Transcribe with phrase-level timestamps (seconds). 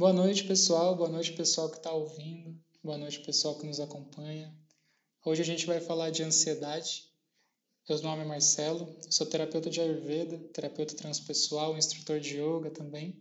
[0.00, 0.96] Boa noite, pessoal.
[0.96, 2.58] Boa noite, pessoal que está ouvindo.
[2.82, 4.50] Boa noite, pessoal que nos acompanha.
[5.22, 7.04] Hoje a gente vai falar de ansiedade.
[7.86, 13.14] Meu nome é Marcelo, sou terapeuta de Ayurveda, terapeuta transpessoal, instrutor de yoga também.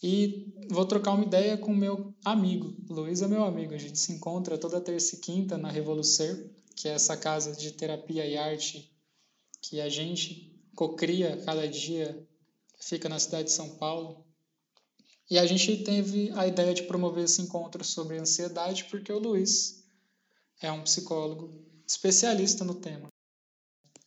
[0.00, 2.76] E vou trocar uma ideia com meu amigo.
[2.88, 3.74] Luiz é meu amigo.
[3.74, 7.72] A gente se encontra toda terça e quinta na Revolucer, que é essa casa de
[7.72, 8.94] terapia e arte
[9.60, 12.24] que a gente cocria cada dia,
[12.78, 14.24] fica na cidade de São Paulo.
[15.32, 19.82] E a gente teve a ideia de promover esse encontro sobre ansiedade porque o Luiz
[20.60, 23.08] é um psicólogo especialista no tema.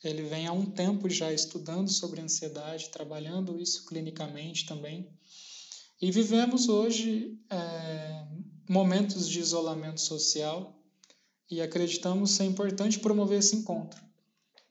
[0.04, 5.10] Ele vem há um tempo já estudando sobre ansiedade, trabalhando isso clinicamente também.
[6.00, 8.28] E vivemos hoje é,
[8.70, 10.80] momentos de isolamento social
[11.50, 14.00] e acreditamos ser importante promover esse encontro.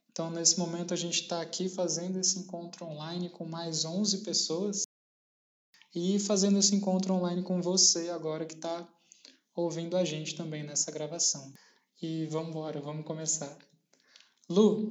[0.09, 4.84] Então, nesse momento, a gente está aqui fazendo esse encontro online com mais 11 pessoas
[5.95, 8.87] e fazendo esse encontro online com você agora que está
[9.55, 11.53] ouvindo a gente também nessa gravação.
[12.03, 13.57] E vamos embora, vamos começar.
[14.49, 14.91] Lu,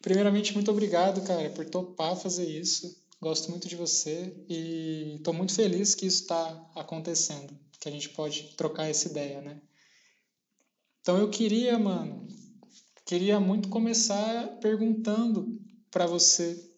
[0.00, 2.96] primeiramente, muito obrigado, cara, por topar fazer isso.
[3.20, 8.08] Gosto muito de você e estou muito feliz que isso está acontecendo, que a gente
[8.10, 9.60] pode trocar essa ideia, né?
[11.02, 12.26] Então eu queria, mano,
[13.04, 16.69] queria muito começar perguntando para você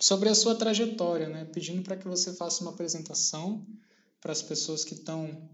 [0.00, 1.44] sobre a sua trajetória, né?
[1.46, 3.66] pedindo para que você faça uma apresentação
[4.20, 5.48] para as pessoas que estão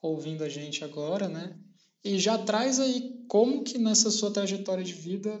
[0.00, 1.56] ouvindo a gente agora, né?
[2.02, 5.38] E já traz aí como que nessa sua trajetória de vida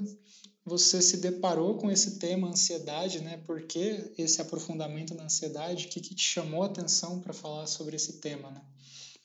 [0.64, 3.38] você se deparou com esse tema ansiedade, né?
[3.46, 5.86] Por que esse aprofundamento na ansiedade?
[5.86, 8.62] O que, que te chamou a atenção para falar sobre esse tema, né?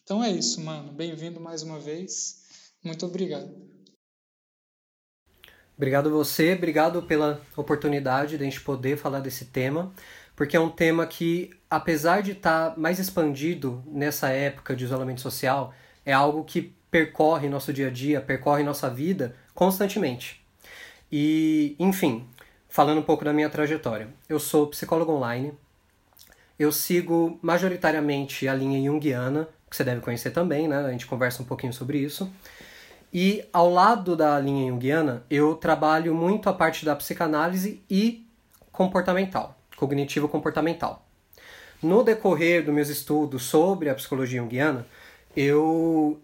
[0.04, 0.94] Então é isso, mano.
[0.94, 2.42] Bem-vindo mais uma vez.
[2.82, 3.75] Muito obrigado.
[5.78, 9.92] Obrigado você, obrigado pela oportunidade de a gente poder falar desse tema,
[10.36, 15.20] porque é um tema que, apesar de estar tá mais expandido nessa época de isolamento
[15.20, 15.74] social,
[16.06, 20.42] é algo que percorre nosso dia a dia, percorre nossa vida constantemente.
[21.12, 22.26] E, enfim,
[22.70, 24.08] falando um pouco da minha trajetória.
[24.30, 25.54] Eu sou psicólogo online,
[26.58, 30.78] eu sigo majoritariamente a linha junguiana, que você deve conhecer também, né?
[30.78, 32.32] A gente conversa um pouquinho sobre isso.
[33.18, 38.28] E ao lado da linha junguiana, eu trabalho muito a parte da psicanálise e
[38.74, 41.08] comportamental, cognitivo-comportamental.
[41.82, 44.86] No decorrer dos meus estudos sobre a psicologia junguiana,
[45.34, 46.20] eu,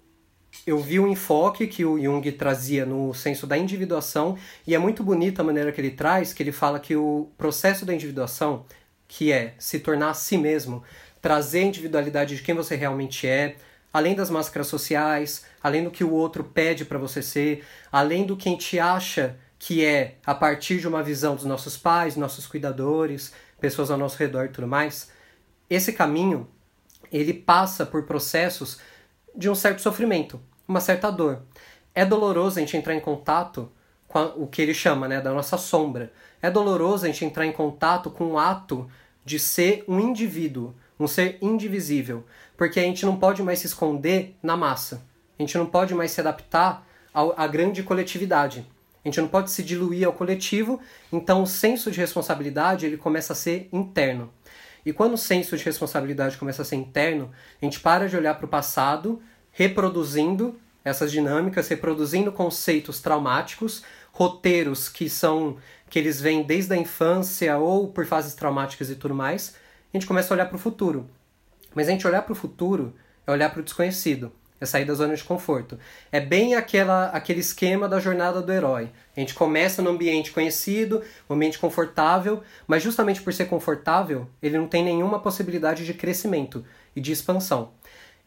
[0.68, 4.38] eu vi o enfoque que o Jung trazia no senso da individuação,
[4.68, 7.85] e é muito bonita a maneira que ele traz, que ele fala que o processo
[7.85, 8.66] da individuação,
[9.07, 10.84] que é se tornar a si mesmo,
[11.22, 13.56] trazer a individualidade de quem você realmente é,
[13.94, 18.38] além das máscaras sociais, além do que o outro pede para você ser, além do
[18.38, 22.47] que a gente acha que é a partir de uma visão dos nossos pais, nossos
[22.47, 25.12] cuidadores, pessoas ao nosso redor e tudo mais,
[25.69, 26.50] esse caminho
[27.12, 28.80] ele passa por processos
[29.35, 31.44] de um certo sofrimento, uma certa dor.
[31.94, 33.72] É doloroso a gente entrar em contato
[34.07, 36.12] com a, o que ele chama né, da nossa sombra.
[36.41, 38.90] É doloroso a gente entrar em contato com o ato
[39.24, 42.25] de ser um indivíduo, um ser indivisível,
[42.61, 45.01] porque a gente não pode mais se esconder na massa.
[45.39, 48.63] A gente não pode mais se adaptar à grande coletividade.
[49.03, 50.79] A gente não pode se diluir ao coletivo,
[51.11, 54.31] então o senso de responsabilidade ele começa a ser interno.
[54.85, 58.35] E quando o senso de responsabilidade começa a ser interno, a gente para de olhar
[58.35, 59.19] para o passado,
[59.50, 60.55] reproduzindo
[60.85, 65.57] essas dinâmicas, reproduzindo conceitos traumáticos, roteiros que são
[65.89, 69.55] que eles vêm desde a infância ou por fases traumáticas e tudo mais.
[69.91, 71.09] A gente começa a olhar para o futuro.
[71.73, 72.93] Mas a gente olhar para o futuro
[73.25, 75.77] é olhar para o desconhecido, é sair da zona de conforto.
[76.11, 78.91] É bem aquela, aquele esquema da jornada do herói.
[79.15, 84.57] A gente começa no ambiente conhecido, um ambiente confortável, mas justamente por ser confortável, ele
[84.57, 86.63] não tem nenhuma possibilidade de crescimento
[86.95, 87.71] e de expansão.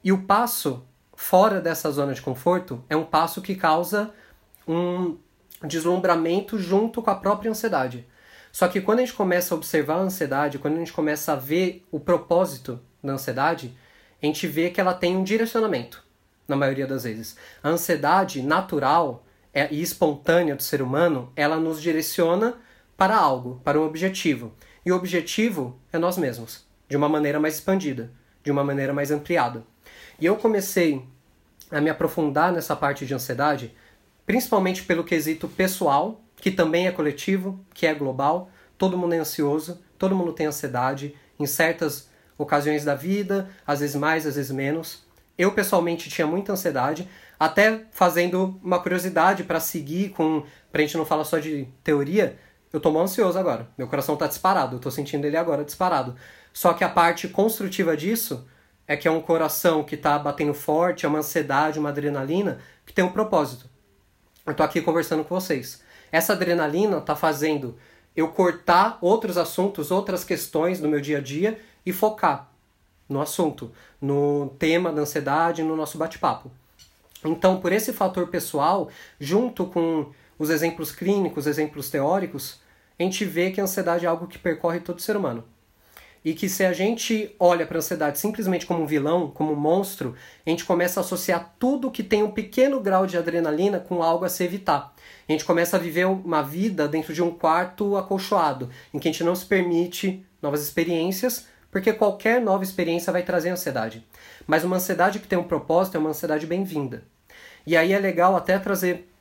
[0.03, 0.85] E o passo
[1.15, 4.13] fora dessa zona de conforto é um passo que causa
[4.67, 5.17] um
[5.63, 8.07] deslumbramento junto com a própria ansiedade.
[8.51, 11.37] Só que quando a gente começa a observar a ansiedade, quando a gente começa a
[11.37, 13.77] ver o propósito da ansiedade,
[14.23, 16.03] a gente vê que ela tem um direcionamento,
[16.49, 17.37] na maioria das vezes.
[17.63, 22.55] A ansiedade natural é, e espontânea do ser humano, ela nos direciona
[22.97, 24.53] para algo, para um objetivo.
[24.85, 28.11] E o objetivo é nós mesmos, de uma maneira mais expandida,
[28.43, 29.63] de uma maneira mais ampliada.
[30.19, 31.05] E eu comecei
[31.71, 33.75] a me aprofundar nessa parte de ansiedade,
[34.27, 38.51] principalmente pelo quesito pessoal, que também é coletivo, que é global.
[38.77, 42.09] Todo mundo é ansioso, todo mundo tem ansiedade em certas
[42.39, 45.03] ocasiões da vida, às vezes mais, às vezes menos.
[45.37, 47.09] Eu pessoalmente tinha muita ansiedade,
[47.39, 52.39] até fazendo uma curiosidade para seguir com, pra gente não falar só de teoria,
[52.73, 53.69] eu tô mal ansioso agora.
[53.79, 56.17] Meu coração tá disparado, eu tô sentindo ele agora disparado.
[56.53, 58.47] Só que a parte construtiva disso
[58.87, 62.93] é que é um coração que está batendo forte, é uma ansiedade, uma adrenalina que
[62.93, 63.69] tem um propósito.
[64.45, 65.83] Eu estou aqui conversando com vocês.
[66.13, 67.77] Essa adrenalina está fazendo
[68.15, 72.51] eu cortar outros assuntos, outras questões no meu dia a dia e focar
[73.09, 73.71] no assunto,
[74.01, 76.51] no tema da ansiedade, no nosso bate-papo.
[77.25, 78.89] Então, por esse fator pessoal,
[79.19, 82.61] junto com os exemplos clínicos, exemplos teóricos,
[82.99, 85.45] a gente vê que a ansiedade é algo que percorre todo ser humano.
[86.25, 89.57] E que se a gente olha para a ansiedade simplesmente como um vilão, como um
[89.57, 90.15] monstro,
[90.47, 94.25] a gente começa a associar tudo que tem um pequeno grau de adrenalina com algo
[94.25, 94.95] a se evitar.
[95.29, 99.13] A gente começa a viver uma vida dentro de um quarto acolchoado, em que a
[99.13, 104.07] gente não se permite novas experiências, porque qualquer nova experiência vai trazer ansiedade.
[104.47, 107.03] Mas uma ansiedade que tem um propósito é uma ansiedade bem-vinda.
[107.67, 109.13] E aí é legal até trazer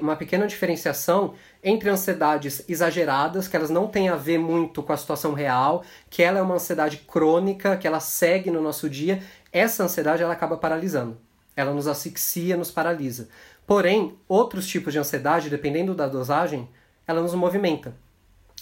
[0.00, 4.96] uma pequena diferenciação entre ansiedades exageradas, que elas não têm a ver muito com a
[4.96, 9.22] situação real, que ela é uma ansiedade crônica, que ela segue no nosso dia.
[9.52, 11.18] Essa ansiedade ela acaba paralisando.
[11.54, 13.28] Ela nos asfixia, nos paralisa.
[13.66, 16.66] Porém, outros tipos de ansiedade, dependendo da dosagem,
[17.06, 17.94] ela nos movimenta.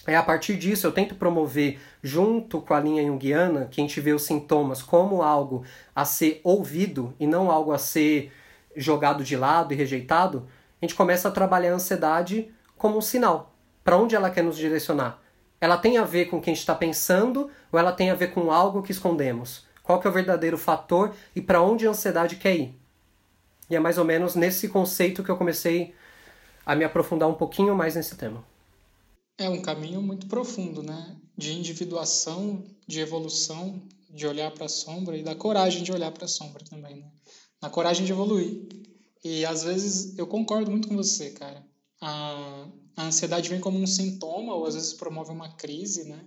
[0.06, 4.00] É a partir disso eu tento promover, junto com a linha junguiana, que a gente
[4.00, 5.64] vê os sintomas como algo
[5.94, 8.32] a ser ouvido e não algo a ser
[8.74, 10.48] jogado de lado e rejeitado,
[10.80, 13.54] a gente começa a trabalhar a ansiedade como um sinal.
[13.84, 15.20] Para onde ela quer nos direcionar?
[15.60, 18.14] Ela tem a ver com o que a gente está pensando ou ela tem a
[18.16, 19.64] ver com algo que escondemos?
[19.84, 22.80] Qual que é o verdadeiro fator e para onde a ansiedade quer ir?
[23.70, 25.94] E é mais ou menos nesse conceito que eu comecei
[26.66, 28.51] a me aprofundar um pouquinho mais nesse tema.
[29.42, 31.16] É um caminho muito profundo, né?
[31.36, 36.26] De individuação, de evolução, de olhar para a sombra e da coragem de olhar para
[36.26, 37.10] a sombra também, né?
[37.60, 38.68] Na coragem de evoluir.
[39.24, 41.66] E às vezes eu concordo muito com você, cara.
[42.00, 46.24] A, a ansiedade vem como um sintoma ou às vezes promove uma crise, né?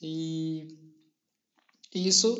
[0.00, 0.68] E,
[1.94, 2.34] e isso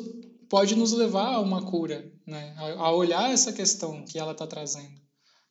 [0.49, 2.55] pode nos levar a uma cura, né?
[2.57, 4.99] A, a olhar essa questão que ela está trazendo.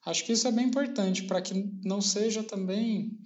[0.04, 1.54] Acho que isso é bem importante para que
[1.84, 3.16] não seja também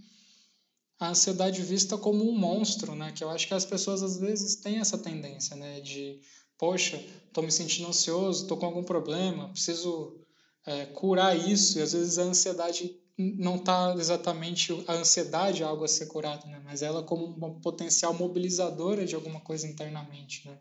[1.03, 3.11] a ansiedade vista como um monstro, né?
[3.11, 5.81] Que eu acho que as pessoas às vezes têm essa tendência, né?
[5.81, 6.21] De,
[6.57, 10.17] poxa, estou me sentindo ansioso, estou com algum problema, preciso
[10.65, 11.77] é, curar isso.
[11.77, 16.47] E às vezes a ansiedade não está exatamente a ansiedade é algo a ser curado,
[16.47, 16.63] né?
[16.65, 20.57] Mas ela como uma potencial mobilizadora de alguma coisa internamente, né?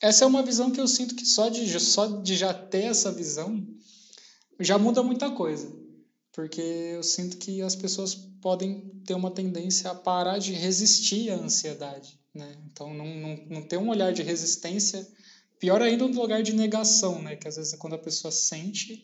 [0.00, 3.10] Essa é uma visão que eu sinto que só de só de já ter essa
[3.10, 3.66] visão
[4.60, 5.85] já muda muita coisa
[6.36, 11.34] porque eu sinto que as pessoas podem ter uma tendência a parar de resistir à
[11.36, 12.54] ansiedade, né?
[12.66, 15.08] Então, não, não, não ter um olhar de resistência,
[15.58, 17.36] pior ainda no lugar de negação, né?
[17.36, 19.02] Que às vezes é quando a pessoa sente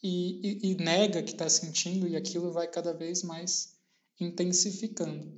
[0.00, 3.74] e, e, e nega que está sentindo e aquilo vai cada vez mais
[4.20, 5.28] intensificando.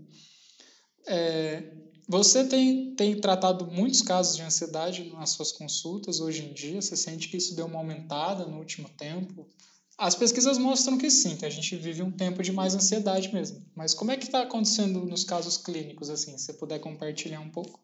[1.06, 1.72] É,
[2.06, 6.82] você tem, tem tratado muitos casos de ansiedade nas suas consultas hoje em dia?
[6.82, 9.48] Você sente que isso deu uma aumentada no último tempo?
[9.98, 13.64] As pesquisas mostram que sim, que a gente vive um tempo de mais ansiedade mesmo.
[13.74, 16.36] Mas como é que está acontecendo nos casos clínicos, assim?
[16.36, 17.78] Se você puder compartilhar um pouco.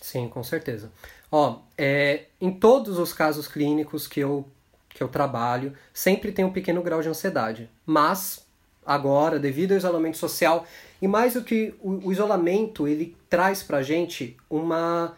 [0.00, 0.90] Sim, com certeza.
[1.30, 4.46] Ó, é, em todos os casos clínicos que eu,
[4.88, 7.70] que eu trabalho, sempre tem um pequeno grau de ansiedade.
[7.86, 8.44] Mas,
[8.84, 10.66] agora, devido ao isolamento social,
[11.00, 15.16] e mais do que o, o isolamento, ele traz pra gente uma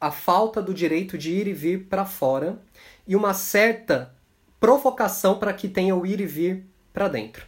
[0.00, 2.58] a falta do direito de ir e vir para fora
[3.06, 4.14] e uma certa
[4.60, 7.44] provocação para que tenha o ir e vir para dentro.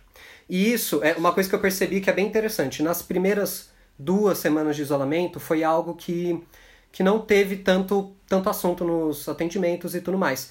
[0.48, 2.82] E isso é uma coisa que eu percebi que é bem interessante.
[2.82, 6.42] Nas primeiras duas semanas de isolamento foi algo que,
[6.90, 10.50] que não teve tanto, tanto assunto nos atendimentos e tudo mais.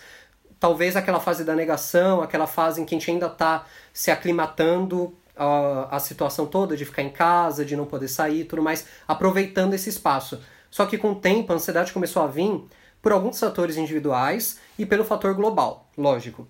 [0.60, 5.14] Talvez aquela fase da negação, aquela fase em que a gente ainda está se aclimatando
[5.36, 9.74] a, a situação toda de ficar em casa, de não poder sair tudo mais, aproveitando
[9.74, 10.40] esse espaço.
[10.70, 12.64] Só que com o tempo a ansiedade começou a vir
[13.02, 16.48] por alguns fatores individuais e pelo fator global, lógico.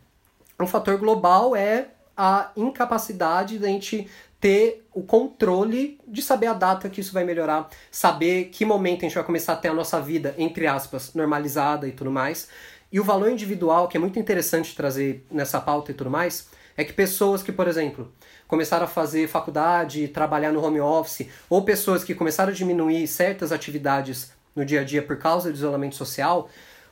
[0.58, 4.08] Um fator global é a incapacidade da gente
[4.40, 9.04] ter o controle de saber a data que isso vai melhorar, saber que momento a
[9.04, 12.48] gente vai começar a ter a nossa vida, entre aspas, normalizada e tudo mais.
[12.90, 16.48] E o valor individual, que é muito interessante trazer nessa pauta e tudo mais,
[16.78, 18.14] é que pessoas que, por exemplo,
[18.48, 23.52] começaram a fazer faculdade, trabalhar no home office, ou pessoas que começaram a diminuir certas
[23.52, 26.50] atividades no dia a dia por causa do isolamento social,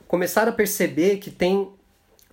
[0.10, 1.70] começaram a perceber que tem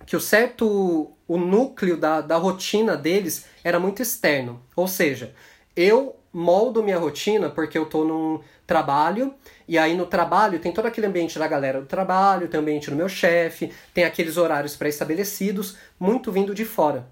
[0.05, 4.61] que o certo o núcleo da, da rotina deles era muito externo.
[4.75, 5.35] Ou seja,
[5.75, 9.33] eu moldo minha rotina porque eu estou num trabalho
[9.67, 12.89] e aí no trabalho tem todo aquele ambiente da galera do trabalho, tem o ambiente
[12.89, 17.07] do meu chefe, tem aqueles horários pré-estabelecidos, muito vindo de fora.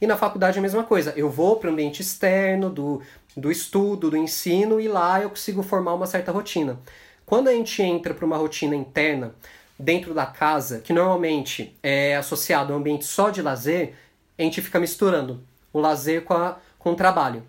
[0.00, 1.12] E na faculdade a mesma coisa.
[1.16, 3.02] Eu vou para o ambiente externo, do,
[3.36, 6.78] do estudo, do ensino, e lá eu consigo formar uma certa rotina.
[7.26, 9.34] Quando a gente entra para uma rotina interna
[9.78, 13.94] dentro da casa, que normalmente é associado a um ambiente só de lazer,
[14.38, 17.42] a gente fica misturando o lazer com, a, com o trabalho.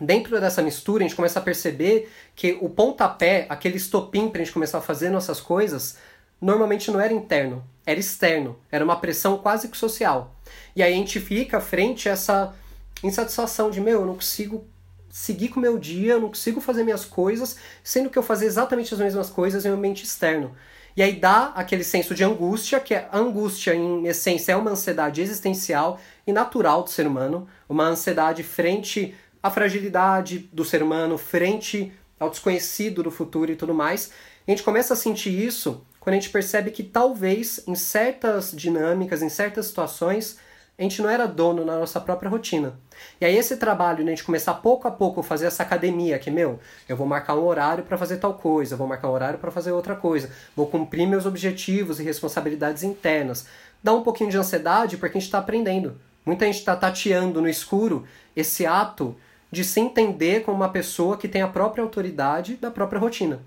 [0.00, 4.44] Dentro dessa mistura, a gente começa a perceber que o pontapé, aquele estopim para a
[4.44, 5.98] gente começar a fazer nossas coisas,
[6.40, 10.34] normalmente não era interno, era externo, era uma pressão quase que social.
[10.74, 12.54] E aí a gente fica frente a essa
[13.02, 14.64] insatisfação de, meu, eu não consigo
[15.10, 18.46] seguir com o meu dia, eu não consigo fazer minhas coisas, sendo que eu fazer
[18.46, 20.56] exatamente as mesmas coisas em um ambiente externo.
[20.96, 24.72] E aí dá aquele senso de angústia, que é, a angústia, em essência, é uma
[24.72, 31.16] ansiedade existencial e natural do ser humano, uma ansiedade frente à fragilidade do ser humano,
[31.16, 34.10] frente ao desconhecido do futuro e tudo mais.
[34.46, 38.52] E a gente começa a sentir isso quando a gente percebe que talvez em certas
[38.52, 40.38] dinâmicas, em certas situações,
[40.80, 42.72] a gente não era dono na nossa própria rotina.
[43.20, 46.30] E aí esse trabalho, né, a gente começar pouco a pouco fazer essa academia, que,
[46.30, 46.58] meu,
[46.88, 49.72] eu vou marcar um horário para fazer tal coisa, vou marcar um horário para fazer
[49.72, 53.46] outra coisa, vou cumprir meus objetivos e responsabilidades internas.
[53.82, 56.00] Dá um pouquinho de ansiedade porque a gente está aprendendo.
[56.24, 59.14] Muita gente está tateando no escuro esse ato
[59.52, 63.40] de se entender como uma pessoa que tem a própria autoridade da própria rotina.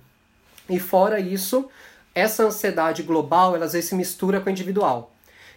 [0.70, 1.68] E fora isso,
[2.14, 5.13] essa ansiedade global, ela às vezes se mistura com a individual.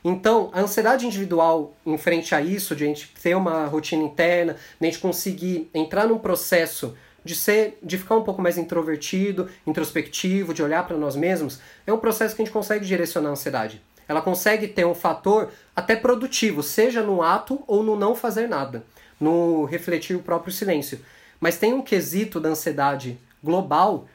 [0.08, 4.52] Então, a ansiedade individual em frente a isso, de a gente ter uma rotina interna,
[4.80, 9.50] de a gente conseguir entrar num processo de ser, de ficar um pouco mais introvertido,
[9.66, 13.32] introspectivo, de olhar para nós mesmos, é um processo que a gente consegue direcionar a
[13.32, 13.82] ansiedade.
[14.06, 18.84] Ela consegue ter um fator até produtivo, seja no ato ou no não fazer nada,
[19.18, 21.00] no refletir o próprio silêncio.
[21.40, 24.06] Mas tem um quesito da ansiedade global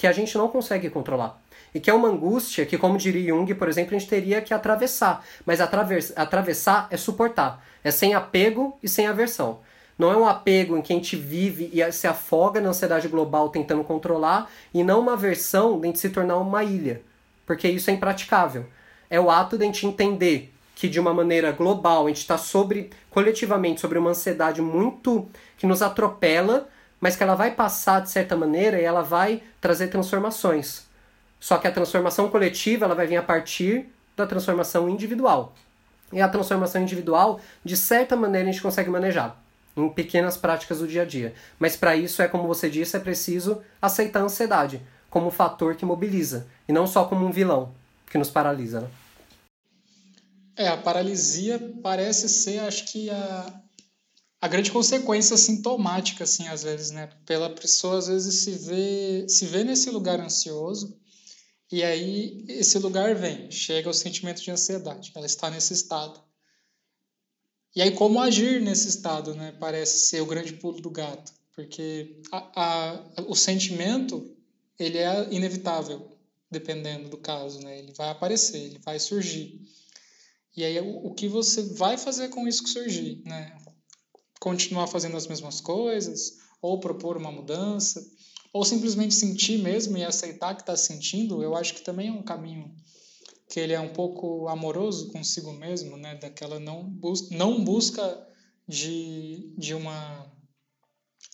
[0.00, 1.38] que a gente não consegue controlar
[1.74, 4.54] e que é uma angústia que, como diria Jung, por exemplo, a gente teria que
[4.54, 5.22] atravessar.
[5.44, 9.58] Mas atravessar é suportar, é sem apego e sem aversão.
[9.98, 13.50] Não é um apego em que a gente vive e se afoga na ansiedade global
[13.50, 17.02] tentando controlar, e não uma aversão de a gente se tornar uma ilha,
[17.44, 18.64] porque isso é impraticável.
[19.10, 22.38] É o ato de a gente entender que de uma maneira global a gente está
[22.38, 25.28] sobre coletivamente sobre uma ansiedade muito
[25.58, 26.66] que nos atropela,
[27.00, 30.84] mas que ela vai passar de certa maneira e ela vai trazer transformações.
[31.40, 35.54] Só que a transformação coletiva ela vai vir a partir da transformação individual.
[36.12, 39.40] E a transformação individual, de certa maneira, a gente consegue manejar
[39.76, 41.34] em pequenas práticas do dia a dia.
[41.58, 45.74] Mas para isso é como você disse, é preciso aceitar a ansiedade como um fator
[45.74, 47.72] que mobiliza e não só como um vilão
[48.10, 48.80] que nos paralisa.
[48.80, 48.88] Né?
[50.56, 53.46] É, a paralisia parece ser, acho que a,
[54.40, 57.08] a grande consequência sintomática, assim, às vezes, né?
[57.26, 60.98] Pela pessoa, às vezes, se vê, se vê nesse lugar ansioso
[61.70, 66.20] e aí esse lugar vem, chega o sentimento de ansiedade, ela está nesse estado.
[67.76, 69.52] E aí como agir nesse estado, né?
[69.60, 74.36] Parece ser o grande pulo do gato, porque a, a, o sentimento
[74.76, 76.10] ele é inevitável,
[76.50, 77.78] dependendo do caso, né?
[77.78, 79.60] Ele vai aparecer, ele vai surgir.
[80.56, 83.56] E aí o, o que você vai fazer com isso que surgir, né?
[84.40, 88.04] Continuar fazendo as mesmas coisas ou propor uma mudança
[88.52, 92.22] ou simplesmente sentir mesmo e aceitar que está sentindo, eu acho que também é um
[92.22, 92.74] caminho
[93.48, 96.14] que ele é um pouco amoroso consigo mesmo, né?
[96.14, 98.26] Daquela não, bus não busca
[98.66, 100.30] de, de uma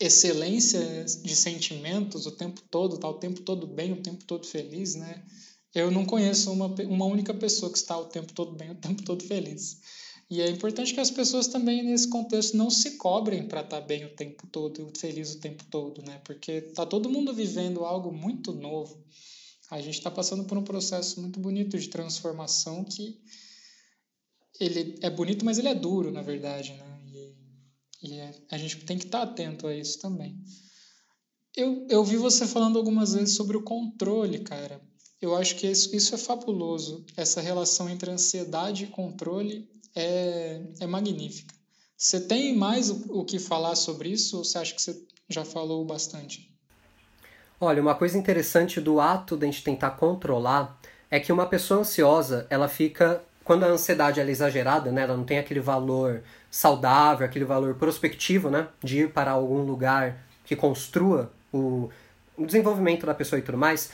[0.01, 4.95] excelência de sentimentos o tempo todo, tá o tempo todo bem, o tempo todo feliz,
[4.95, 5.23] né?
[5.75, 9.03] Eu não conheço uma, uma única pessoa que está o tempo todo bem, o tempo
[9.03, 9.79] todo feliz.
[10.29, 13.87] E é importante que as pessoas também, nesse contexto, não se cobrem para estar tá
[13.87, 16.21] bem o tempo todo, feliz o tempo todo, né?
[16.25, 19.05] Porque tá todo mundo vivendo algo muito novo.
[19.71, 23.21] A gente está passando por um processo muito bonito de transformação que
[24.59, 27.01] ele é bonito, mas ele é duro, na verdade, né?
[28.03, 30.37] E, e é, a gente tem que estar tá atento a isso também.
[31.57, 34.81] Eu, eu vi você falando algumas vezes sobre o controle, cara.
[35.21, 40.87] Eu acho que isso, isso é fabuloso, essa relação entre ansiedade e controle é, é
[40.87, 41.55] magnífica.
[41.97, 45.45] Você tem mais o, o que falar sobre isso ou você acha que você já
[45.45, 46.55] falou bastante?
[47.59, 50.79] Olha, uma coisa interessante do ato de a gente tentar controlar
[51.11, 55.25] é que uma pessoa ansiosa, ela fica quando a ansiedade é exagerada, né, ela não
[55.25, 61.31] tem aquele valor saudável, aquele valor prospectivo, né, de ir para algum lugar que construa
[61.53, 61.89] o,
[62.37, 63.93] o desenvolvimento da pessoa e tudo mais,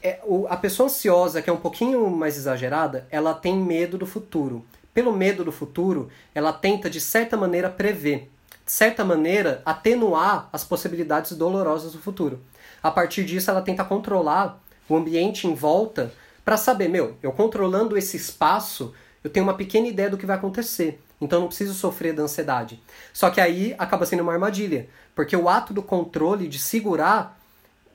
[0.00, 4.06] é, o, a pessoa ansiosa, que é um pouquinho mais exagerada, ela tem medo do
[4.06, 4.64] futuro
[4.96, 8.30] pelo medo do futuro, ela tenta de certa maneira prever,
[8.64, 12.40] de certa maneira atenuar as possibilidades dolorosas do futuro.
[12.82, 17.98] A partir disso, ela tenta controlar o ambiente em volta para saber, meu, eu controlando
[17.98, 20.98] esse espaço, eu tenho uma pequena ideia do que vai acontecer.
[21.20, 22.82] então não preciso sofrer da ansiedade.
[23.12, 27.38] Só que aí acaba sendo uma armadilha, porque o ato do controle, de segurar,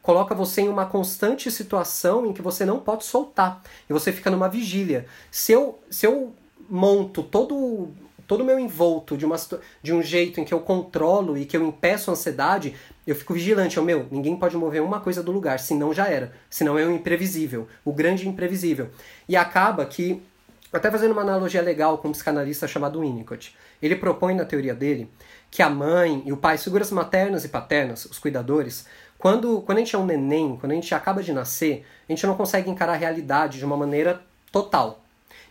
[0.03, 4.29] coloca você em uma constante situação em que você não pode soltar, e você fica
[4.29, 5.07] numa vigília.
[5.31, 6.35] Se eu, se eu
[6.71, 7.89] monto todo
[8.31, 9.35] todo o meu envolto de, uma,
[9.83, 12.73] de um jeito em que eu controlo e que eu impeço a ansiedade,
[13.05, 13.75] eu fico vigilante.
[13.75, 16.31] Eu, meu, ninguém pode mover uma coisa do lugar, senão já era.
[16.49, 18.89] Senão é o imprevisível, o grande imprevisível.
[19.27, 20.23] E acaba que,
[20.71, 25.09] até fazendo uma analogia legal com um psicanalista chamado Winnicott, ele propõe na teoria dele
[25.49, 28.85] que a mãe e o pai, figuras maternas e paternas, os cuidadores,
[29.17, 32.25] quando, quando a gente é um neném, quando a gente acaba de nascer, a gente
[32.25, 34.21] não consegue encarar a realidade de uma maneira
[34.53, 35.03] total.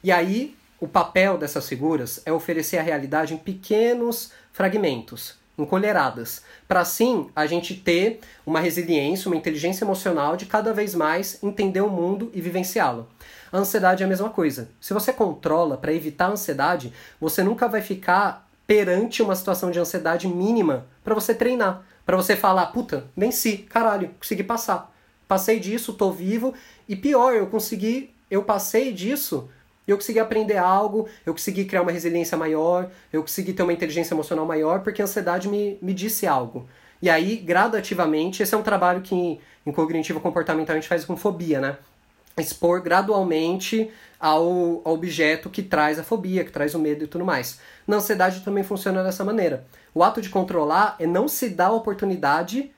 [0.02, 6.80] E aí o papel dessas figuras é oferecer a realidade em pequenos fragmentos, encolheradas, para
[6.80, 11.90] assim a gente ter uma resiliência, uma inteligência emocional de cada vez mais entender o
[11.90, 13.06] mundo e vivenciá-lo.
[13.52, 14.70] A ansiedade é a mesma coisa.
[14.80, 19.78] Se você controla para evitar a ansiedade, você nunca vai ficar perante uma situação de
[19.78, 24.90] ansiedade mínima para você treinar, para você falar, puta, venci, caralho, consegui passar.
[25.28, 26.54] Passei disso, tô vivo
[26.88, 29.48] e pior, eu consegui, eu passei disso
[29.86, 33.72] e eu consegui aprender algo, eu consegui criar uma resiliência maior, eu consegui ter uma
[33.72, 36.68] inteligência emocional maior, porque a ansiedade me, me disse algo.
[37.02, 41.16] E aí, gradativamente, esse é um trabalho que em cognitivo comportamental a gente faz com
[41.16, 41.76] fobia, né?
[42.38, 47.24] Expor gradualmente ao, ao objeto que traz a fobia, que traz o medo e tudo
[47.24, 47.58] mais.
[47.86, 49.64] Na ansiedade também funciona dessa maneira.
[49.94, 52.70] O ato de controlar é não se dar a oportunidade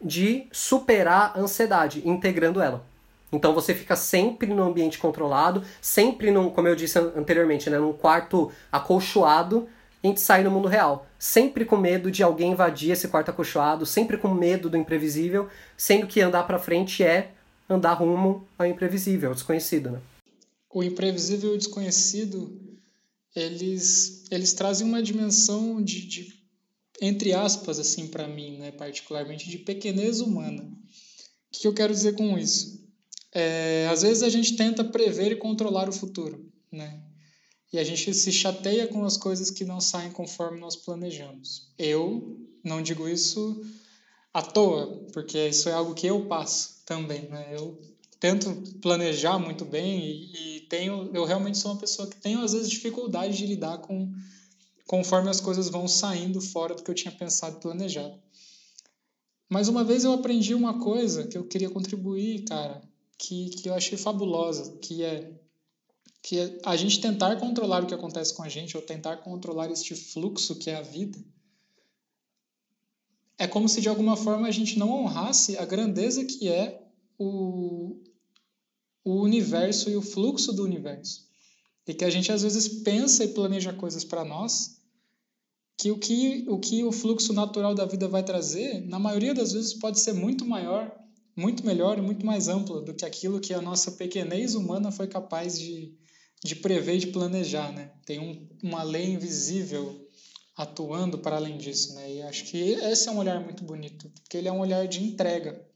[0.00, 2.84] de superar a ansiedade, integrando ela.
[3.34, 7.92] Então você fica sempre no ambiente controlado, sempre num, como eu disse anteriormente, né, num
[7.92, 9.68] quarto acolchoado,
[10.02, 11.06] e a gente sai no mundo real.
[11.18, 16.06] Sempre com medo de alguém invadir esse quarto acolchoado, sempre com medo do imprevisível, sendo
[16.06, 17.32] que andar para frente é
[17.68, 20.00] andar rumo ao imprevisível, ao desconhecido, né?
[20.70, 22.60] O imprevisível e o desconhecido,
[23.34, 26.44] eles, eles trazem uma dimensão de, de
[27.00, 30.62] entre aspas, assim, para mim, né, particularmente, de pequenez humana.
[30.62, 32.83] O que eu quero dizer com isso?
[33.34, 37.02] É, às vezes a gente tenta prever e controlar o futuro, né?
[37.72, 41.72] E a gente se chateia com as coisas que não saem conforme nós planejamos.
[41.76, 43.60] Eu não digo isso
[44.32, 47.48] à toa, porque isso é algo que eu passo também, né?
[47.52, 47.76] Eu
[48.20, 52.52] tento planejar muito bem e, e tenho, eu realmente sou uma pessoa que tenho às
[52.52, 54.12] vezes dificuldade de lidar com
[54.86, 58.22] conforme as coisas vão saindo fora do que eu tinha pensado e planejado.
[59.48, 62.82] Mas uma vez eu aprendi uma coisa que eu queria contribuir, cara,
[63.18, 65.32] que, que eu achei fabulosa, que é
[66.22, 69.70] que é a gente tentar controlar o que acontece com a gente ou tentar controlar
[69.70, 71.18] este fluxo que é a vida
[73.38, 76.82] é como se de alguma forma a gente não honrasse a grandeza que é
[77.18, 77.96] o,
[79.04, 81.24] o universo e o fluxo do universo.
[81.86, 84.80] E que a gente às vezes pensa e planeja coisas para nós
[85.76, 89.52] que o, que o que o fluxo natural da vida vai trazer, na maioria das
[89.52, 90.90] vezes pode ser muito maior
[91.36, 95.06] muito melhor e muito mais ampla do que aquilo que a nossa pequenez humana foi
[95.06, 95.92] capaz de,
[96.44, 97.92] de prever e de planejar, né?
[98.06, 100.04] Tem um, uma lei invisível
[100.56, 102.14] atuando para além disso, né?
[102.14, 105.02] E acho que esse é um olhar muito bonito, porque ele é um olhar de
[105.02, 105.66] entrega.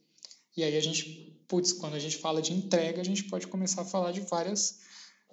[0.56, 3.82] E aí a gente, putz, quando a gente fala de entrega, a gente pode começar
[3.82, 4.78] a falar de várias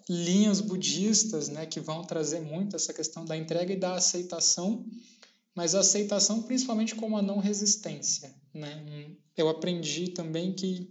[0.09, 4.85] linhas budistas, né, que vão trazer muito essa questão da entrega e da aceitação,
[5.55, 9.11] mas a aceitação principalmente como a não resistência, né?
[9.35, 10.89] Eu aprendi também que,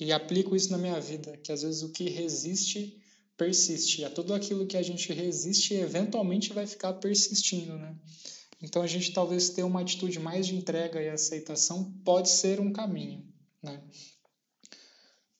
[0.00, 2.98] e aplico isso na minha vida, que às vezes o que resiste,
[3.36, 4.04] persiste.
[4.04, 7.94] A tudo aquilo que a gente resiste, eventualmente vai ficar persistindo, né?
[8.62, 12.72] Então a gente talvez ter uma atitude mais de entrega e aceitação pode ser um
[12.72, 13.22] caminho,
[13.62, 13.82] né?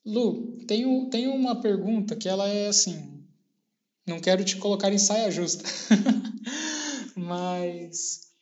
[0.05, 3.25] Lu, tenho, tenho uma pergunta que ela é assim,
[4.05, 5.63] não quero te colocar em saia justa,
[7.15, 8.32] mas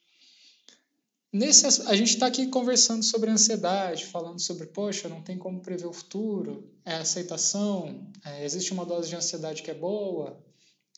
[1.33, 5.85] Nesse, a gente está aqui conversando sobre ansiedade, falando sobre, poxa, não tem como prever
[5.85, 10.37] o futuro, é aceitação, é, existe uma dose de ansiedade que é boa,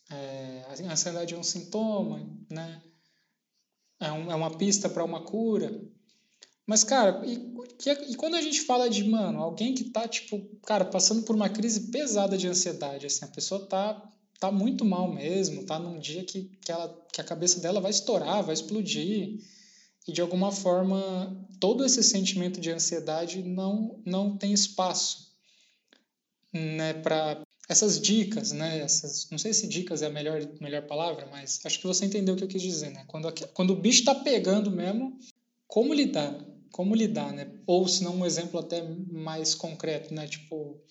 [0.09, 2.81] é, a ansiedade é um sintoma, né?
[3.99, 5.81] É, um, é uma pista para uma cura.
[6.65, 7.33] Mas, cara, e,
[8.11, 11.49] e, quando a gente fala de, mano, alguém que tá, tipo, cara, passando por uma
[11.49, 16.23] crise pesada de ansiedade, assim, a pessoa tá, tá muito mal mesmo, tá num dia
[16.23, 19.39] que, que, ela, que a cabeça dela vai estourar, vai explodir
[20.07, 25.31] e de alguma forma todo esse sentimento de ansiedade não não tem espaço
[26.51, 31.27] né para essas dicas né essas não sei se dicas é a melhor melhor palavra
[31.31, 33.03] mas acho que você entendeu o que eu quis dizer né?
[33.07, 35.17] Quando quando o bicho está pegando mesmo
[35.67, 36.45] como lidar?
[36.71, 37.51] Como lidar né?
[37.65, 40.27] Ou se não um exemplo até mais concreto né?
[40.27, 40.81] Tipo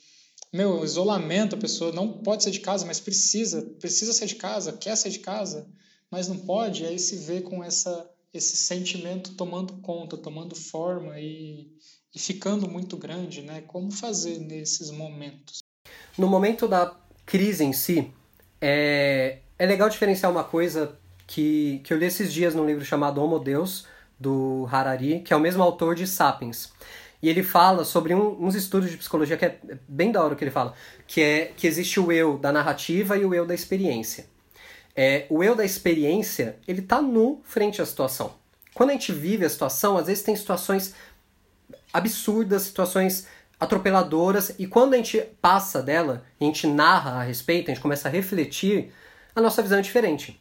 [0.53, 4.72] meu isolamento a pessoa não pode sair de casa mas precisa precisa sair de casa
[4.72, 5.66] quer sair de casa
[6.12, 11.68] mas não pode, aí se vê com essa, esse sentimento tomando conta, tomando forma e,
[12.14, 13.62] e ficando muito grande, né?
[13.66, 15.59] Como fazer nesses momentos?
[16.16, 18.12] No momento da crise em si,
[18.61, 23.23] é, é legal diferenciar uma coisa que, que eu li esses dias num livro chamado
[23.23, 23.87] Homo Deus,
[24.18, 26.73] do Harari, que é o mesmo autor de Sapiens.
[27.23, 30.37] E ele fala sobre um, uns estudos de psicologia que é bem da hora o
[30.37, 30.75] que ele fala,
[31.07, 34.27] que é que existe o eu da narrativa e o eu da experiência.
[34.94, 38.35] É, o eu da experiência, ele tá nu frente à situação.
[38.74, 40.94] Quando a gente vive a situação, às vezes tem situações
[41.92, 43.26] absurdas, situações
[43.59, 48.09] atropeladoras, e quando a gente passa dela, a gente narra a respeito, a gente começa
[48.09, 48.92] a refletir,
[49.35, 50.40] a nossa visão é diferente.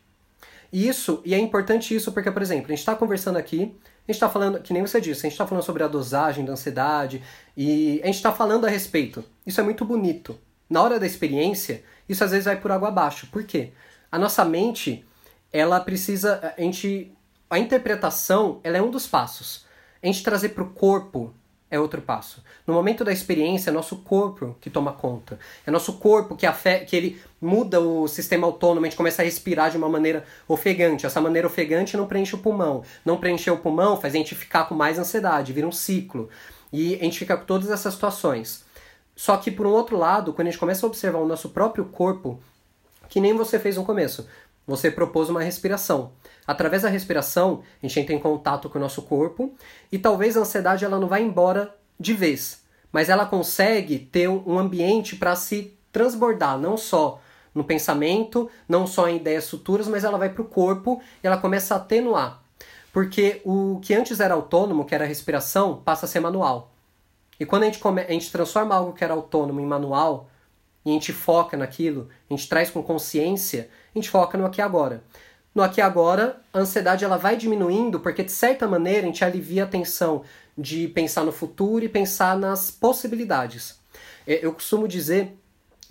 [0.71, 3.75] E isso, e é importante isso porque, por exemplo, a gente está conversando aqui,
[4.07, 6.45] a gente está falando, que nem você disse, a gente está falando sobre a dosagem
[6.45, 7.21] da ansiedade,
[7.55, 9.23] e a gente está falando a respeito.
[9.45, 10.39] Isso é muito bonito.
[10.69, 13.27] Na hora da experiência, isso às vezes vai por água abaixo.
[13.27, 13.71] Por quê?
[14.11, 15.05] A nossa mente,
[15.53, 17.11] ela precisa, a gente,
[17.49, 19.65] a interpretação, ela é um dos passos.
[20.03, 21.33] A gente trazer para o corpo
[21.69, 22.43] é outro passo.
[22.67, 25.39] No momento da experiência, é nosso corpo que toma conta.
[25.65, 29.25] É nosso corpo que, afe que ele muda o sistema autônomo, a gente começa a
[29.25, 31.05] respirar de uma maneira ofegante.
[31.05, 32.83] Essa maneira ofegante não preenche o pulmão.
[33.05, 36.29] Não preencher o pulmão faz a gente ficar com mais ansiedade, vira um ciclo.
[36.73, 38.65] E a gente fica com todas essas situações.
[39.15, 41.85] Só que, por um outro lado, quando a gente começa a observar o nosso próprio
[41.85, 42.41] corpo,
[43.11, 44.25] que nem você fez no começo,
[44.65, 46.13] você propôs uma respiração.
[46.47, 49.53] Através da respiração, a gente entra em contato com o nosso corpo
[49.91, 54.57] e talvez a ansiedade ela não vai embora de vez, mas ela consegue ter um
[54.57, 57.19] ambiente para se transbordar, não só
[57.53, 61.37] no pensamento, não só em ideias futuras, mas ela vai para o corpo e ela
[61.37, 62.41] começa a atenuar.
[62.93, 66.71] Porque o que antes era autônomo, que era a respiração, passa a ser manual.
[67.37, 70.30] E quando a gente, come, a gente transforma algo que era autônomo em manual,
[70.85, 74.61] e a gente foca naquilo, a gente traz com consciência, a gente foca no aqui
[74.61, 75.03] e agora.
[75.53, 79.23] No aqui e agora, a ansiedade ela vai diminuindo porque, de certa maneira, a gente
[79.23, 80.23] alivia a tensão
[80.57, 83.79] de pensar no futuro e pensar nas possibilidades.
[84.25, 85.37] É, eu costumo dizer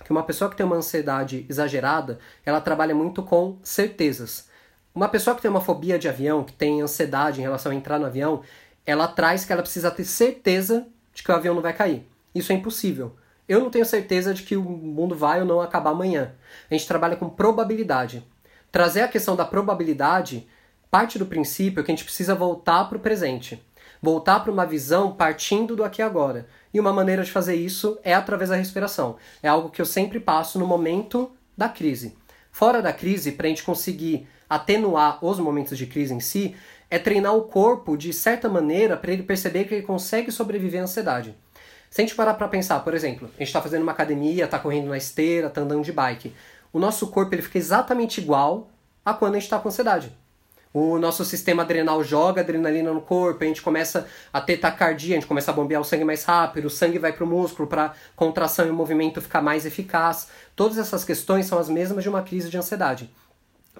[0.05, 4.48] que uma pessoa que tem uma ansiedade exagerada, ela trabalha muito com certezas.
[4.94, 7.98] Uma pessoa que tem uma fobia de avião, que tem ansiedade em relação a entrar
[7.98, 8.42] no avião,
[8.87, 12.07] ela traz que ela precisa ter certeza de que o avião não vai cair.
[12.35, 13.14] Isso é impossível.
[13.50, 16.30] Eu não tenho certeza de que o mundo vai ou não acabar amanhã.
[16.70, 18.24] A gente trabalha com probabilidade
[18.70, 20.46] trazer a questão da probabilidade
[20.88, 23.60] parte do princípio que a gente precisa voltar para o presente.
[24.00, 26.46] Voltar para uma visão partindo do aqui e agora.
[26.72, 29.16] E uma maneira de fazer isso é através da respiração.
[29.42, 32.16] É algo que eu sempre passo no momento da crise.
[32.52, 36.54] Fora da crise, para a gente conseguir atenuar os momentos de crise em si,
[36.88, 40.84] é treinar o corpo de certa maneira para ele perceber que ele consegue sobreviver à
[40.84, 41.34] ansiedade.
[41.90, 44.59] Se a gente parar para pensar, por exemplo, a gente está fazendo uma academia, está
[44.59, 46.33] correndo na esteira, está andando de bike
[46.72, 48.70] o nosso corpo ele fica exatamente igual
[49.05, 50.12] a quando a gente está com ansiedade.
[50.72, 55.18] O nosso sistema adrenal joga adrenalina no corpo, a gente começa a ter taquicardia, a
[55.18, 57.92] gente começa a bombear o sangue mais rápido, o sangue vai para o músculo para
[58.14, 60.29] contração e o movimento ficar mais eficaz.
[60.55, 63.11] Todas essas questões são as mesmas de uma crise de ansiedade.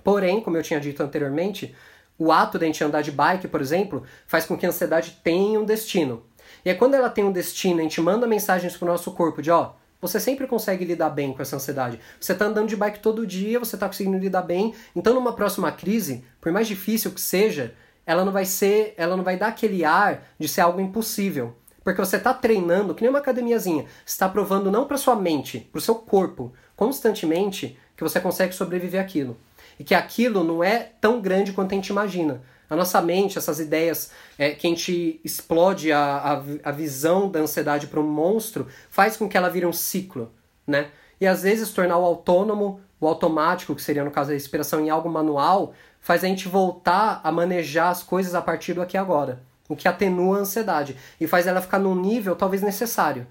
[0.03, 1.77] Porém, como eu tinha dito anteriormente,
[2.19, 5.21] o ato de a gente andar de bike, por exemplo, faz com que a ansiedade
[5.23, 6.25] tenha um destino.
[6.65, 9.41] E é quando ela tem um destino, a gente manda mensagens para o nosso corpo
[9.41, 12.01] de, ó, você sempre consegue lidar bem com essa ansiedade.
[12.19, 14.75] Você está andando de bike todo dia, você está conseguindo lidar bem.
[14.97, 17.75] Então, numa próxima crise, por mais difícil que seja,
[18.07, 21.55] ela não vai ser, ela não vai dar aquele ar de ser algo impossível.
[21.85, 23.87] Porque você está treinando, que nem uma academiazinha.
[24.05, 29.01] Está provando não para sua mente, para o seu corpo, constantemente, que você consegue sobreviver
[29.01, 29.37] aquilo.
[29.79, 32.43] E que aquilo não é tão grande quanto a gente imagina.
[32.71, 37.41] A nossa mente, essas ideias é, que a gente explode a, a, a visão da
[37.41, 40.33] ansiedade para um monstro, faz com que ela vire um ciclo,
[40.65, 40.89] né?
[41.21, 44.89] E às vezes tornar o autônomo, o automático, que seria no caso da respiração, em
[44.89, 48.99] algo manual, faz a gente voltar a manejar as coisas a partir do aqui e
[48.99, 49.43] agora.
[49.69, 53.27] O que atenua a ansiedade e faz ela ficar num nível talvez necessário.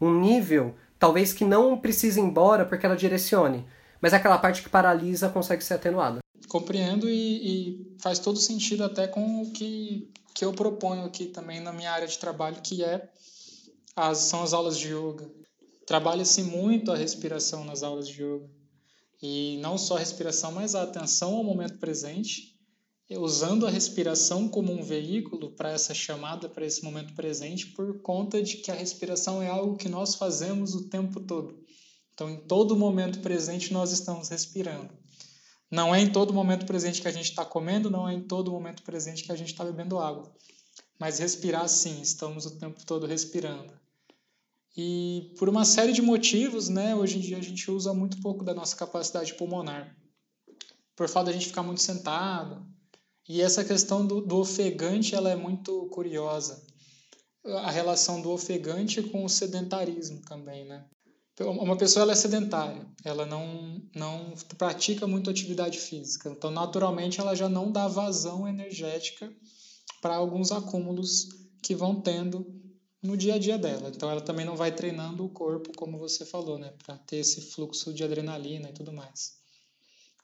[0.00, 3.66] Um nível talvez que não precise ir embora porque ela direcione,
[4.00, 7.14] mas aquela parte que paralisa consegue ser atenuada compreendo e,
[7.70, 11.90] e, faz todo sentido até com o que, que eu proponho aqui também na minha
[11.90, 13.10] área de trabalho, que é
[13.96, 15.30] as, são as aulas de yoga.
[15.86, 18.48] Trabalha-se muito a respiração nas aulas de yoga.
[19.20, 22.56] E não só a respiração, mas a atenção ao momento presente,
[23.10, 28.42] usando a respiração como um veículo para essa chamada, para esse momento presente, por conta
[28.42, 31.58] de que a respiração é algo que nós fazemos o tempo todo.
[32.12, 34.92] Então, em todo momento presente, nós estamos respirando.
[35.70, 38.50] Não é em todo momento presente que a gente está comendo, não é em todo
[38.50, 40.32] momento presente que a gente está bebendo água.
[40.98, 43.72] Mas respirar, sim, estamos o tempo todo respirando.
[44.76, 48.44] E por uma série de motivos, né, hoje em dia a gente usa muito pouco
[48.44, 49.96] da nossa capacidade pulmonar.
[50.96, 52.66] por fato a gente ficar muito sentado.
[53.28, 56.64] E essa questão do, do ofegante ela é muito curiosa.
[57.44, 60.84] A relação do ofegante com o sedentarismo também, né?
[61.40, 67.34] Uma pessoa ela é sedentária, ela não, não pratica muito atividade física, então naturalmente ela
[67.34, 69.32] já não dá vazão energética
[70.00, 71.28] para alguns acúmulos
[71.62, 72.46] que vão tendo
[73.02, 73.92] no dia a dia dela.
[73.94, 77.40] Então ela também não vai treinando o corpo, como você falou, né, para ter esse
[77.40, 79.38] fluxo de adrenalina e tudo mais.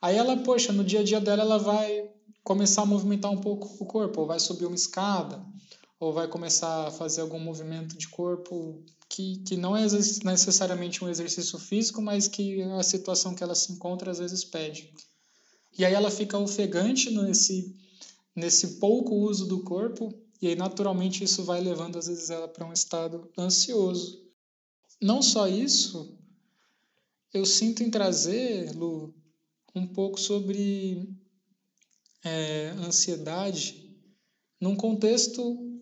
[0.01, 2.09] Aí ela, poxa, no dia a dia dela ela vai
[2.43, 5.43] começar a movimentar um pouco o corpo, ou vai subir uma escada,
[5.99, 11.09] ou vai começar a fazer algum movimento de corpo que, que não é necessariamente um
[11.09, 14.93] exercício físico, mas que a situação que ela se encontra às vezes pede.
[15.77, 17.75] E aí ela fica ofegante nesse,
[18.35, 22.65] nesse pouco uso do corpo, e aí naturalmente isso vai levando às vezes ela para
[22.65, 24.23] um estado ansioso.
[25.01, 26.17] Não só isso,
[27.33, 29.13] eu sinto em trazer, Lu,
[29.73, 31.09] um pouco sobre
[32.23, 33.93] é, ansiedade
[34.59, 35.74] num contexto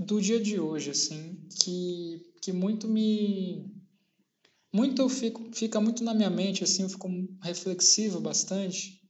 [0.00, 3.70] do dia de hoje, assim, que, que muito me
[4.72, 7.08] muito eu fico fica muito na minha mente, assim, eu fico
[7.42, 9.00] reflexivo bastante,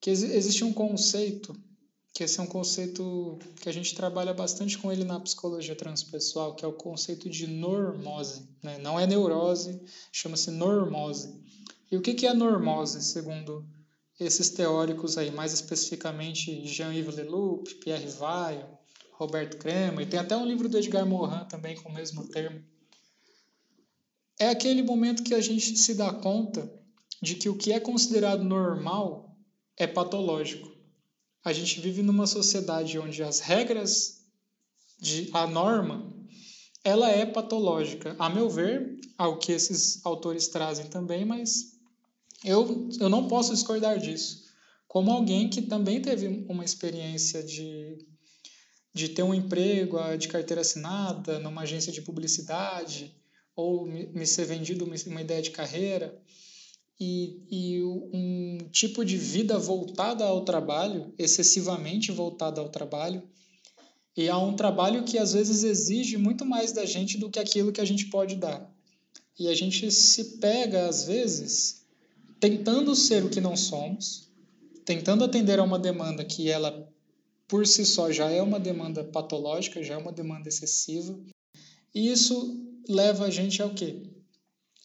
[0.00, 1.56] que ex, existe um conceito
[2.12, 6.54] que esse é um conceito que a gente trabalha bastante com ele na psicologia transpessoal,
[6.54, 8.76] que é o conceito de normose, né?
[8.78, 11.32] Não é neurose, chama-se normose.
[11.90, 13.64] E o que que é normose, segundo
[14.18, 18.77] esses teóricos aí, mais especificamente Jean-Yves Leloup, Pierre Weil,
[19.18, 22.64] Roberto Crema, e tem até um livro do Edgar Morin também com o mesmo termo.
[24.38, 26.72] É aquele momento que a gente se dá conta
[27.20, 29.36] de que o que é considerado normal
[29.76, 30.70] é patológico.
[31.44, 34.22] A gente vive numa sociedade onde as regras
[35.00, 36.14] de a norma
[36.84, 41.76] ela é patológica, a meu ver, ao que esses autores trazem também, mas
[42.44, 44.46] eu, eu não posso discordar disso.
[44.86, 47.98] Como alguém que também teve uma experiência de,
[48.98, 53.14] de ter um emprego de carteira assinada numa agência de publicidade,
[53.54, 56.20] ou me, ser vendido uma, ideia de carreira,
[56.98, 63.22] e, e um tipo de vida voltada ao trabalho, excessivamente voltada ao trabalho,
[64.16, 67.70] e a um trabalho que às vezes exige muito mais da gente do que aquilo
[67.70, 68.68] que a gente pode dar.
[69.38, 71.84] E a gente se pega, às vezes,
[72.40, 74.28] tentando ser o que não somos,
[74.84, 76.87] tentando atender a uma demanda que ela
[77.48, 81.18] por si só já é uma demanda patológica, já é uma demanda excessiva.
[81.94, 84.02] E isso leva a gente ao quê?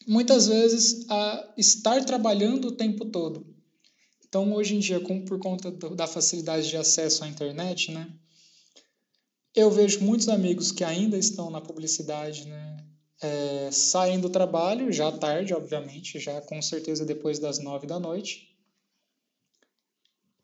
[0.06, 3.46] Muitas vezes a estar trabalhando o tempo todo.
[4.26, 8.12] Então, hoje em dia, por conta da facilidade de acesso à internet, né,
[9.54, 12.76] eu vejo muitos amigos que ainda estão na publicidade, né,
[13.22, 13.70] é,
[14.20, 18.53] do trabalho, já tarde, obviamente, já com certeza depois das nove da noite.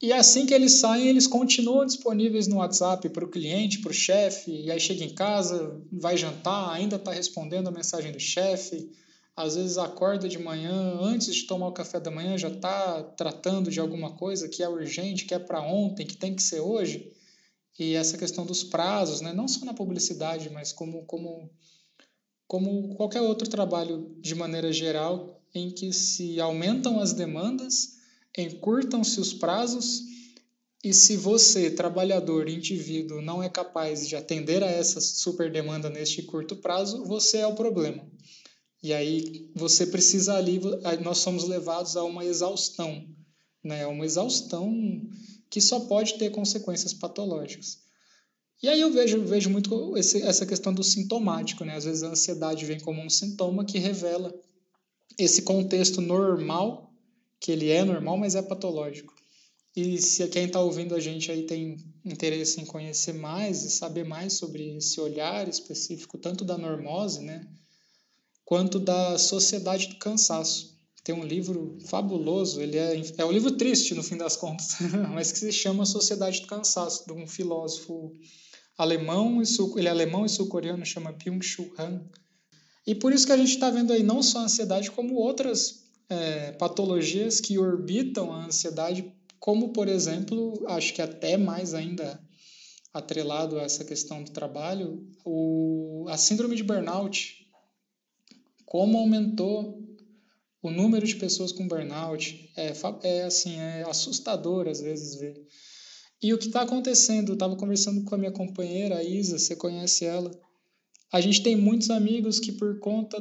[0.02, 3.94] E assim que eles saem, eles continuam disponíveis no WhatsApp para o cliente, para o
[3.94, 8.90] chefe, e aí chega em casa, vai jantar, ainda está respondendo a mensagem do chefe,
[9.36, 13.70] às vezes acorda de manhã, antes de tomar o café da manhã, já está tratando
[13.70, 17.12] de alguma coisa que é urgente, que é para ontem, que tem que ser hoje.
[17.78, 19.32] E essa questão dos prazos, né?
[19.32, 21.50] não só na publicidade, mas como, como
[22.50, 27.99] como qualquer outro trabalho de maneira geral, em que se aumentam as demandas,
[28.36, 30.02] encurtam-se os prazos,
[30.82, 36.22] e se você, trabalhador, indivíduo, não é capaz de atender a essa super demanda neste
[36.22, 38.02] curto prazo, você é o problema.
[38.82, 40.58] E aí você precisa ali,
[41.02, 43.06] nós somos levados a uma exaustão,
[43.62, 43.86] né?
[43.86, 44.72] Uma exaustão
[45.50, 47.78] que só pode ter consequências patológicas.
[48.62, 51.76] E aí eu vejo, vejo muito esse, essa questão do sintomático, né?
[51.76, 54.34] Às vezes a ansiedade vem como um sintoma que revela
[55.18, 56.89] esse contexto normal,
[57.40, 59.14] que ele é normal, mas é patológico.
[59.74, 64.04] E se quem está ouvindo a gente aí tem interesse em conhecer mais e saber
[64.04, 67.46] mais sobre esse olhar específico, tanto da normose, né?
[68.44, 70.78] Quanto da sociedade do cansaço.
[71.02, 74.76] Tem um livro fabuloso, ele é, é um livro triste no fim das contas,
[75.14, 78.12] mas que se chama Sociedade do Cansaço, de um filósofo
[78.76, 82.04] alemão e sul, ele é alemão e sul-coreano, chama Byung-Chul Han.
[82.86, 85.89] E por isso que a gente está vendo aí não só a ansiedade, como outras
[86.10, 92.20] é, patologias que orbitam a ansiedade, como, por exemplo, acho que até mais ainda
[92.92, 97.46] atrelado a essa questão do trabalho, o, a síndrome de burnout.
[98.66, 99.80] Como aumentou
[100.62, 102.50] o número de pessoas com burnout.
[102.56, 105.46] É, é assim, é assustador às vezes ver
[106.22, 107.30] e o que está acontecendo?
[107.30, 110.30] Eu estava conversando com a minha companheira, a Isa, você conhece ela.
[111.10, 113.18] A gente tem muitos amigos que, por conta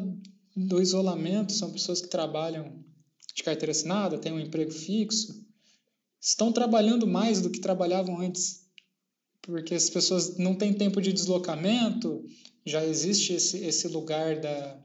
[0.68, 2.84] do isolamento, são pessoas que trabalham
[3.34, 5.46] de carteira assinada, têm um emprego fixo,
[6.20, 8.68] estão trabalhando mais do que trabalhavam antes.
[9.42, 12.26] Porque as pessoas não têm tempo de deslocamento,
[12.66, 14.80] já existe esse, esse lugar da,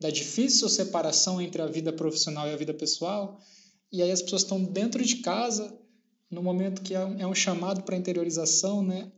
[0.00, 3.38] da difícil separação entre a vida profissional e a vida pessoal,
[3.92, 5.78] e aí as pessoas estão dentro de casa,
[6.30, 9.12] no momento que é um, é um chamado para interiorização, né?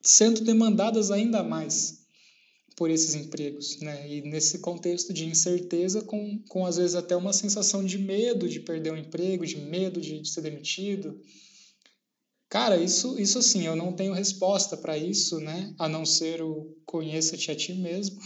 [0.00, 2.05] sendo demandadas ainda mais
[2.76, 4.06] por esses empregos, né?
[4.06, 8.60] E nesse contexto de incerteza, com, com às vezes até uma sensação de medo de
[8.60, 11.18] perder o emprego, de medo de, de ser demitido.
[12.50, 15.74] Cara, isso, isso assim, eu não tenho resposta para isso, né?
[15.78, 18.20] A não ser o conheça-te a ti mesmo.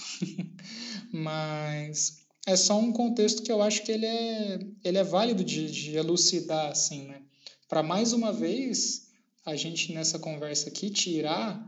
[1.12, 5.70] Mas é só um contexto que eu acho que ele é, ele é válido de,
[5.70, 7.22] de elucidar, assim, né?
[7.68, 9.08] Para mais uma vez
[9.46, 11.64] a gente nessa conversa aqui tirar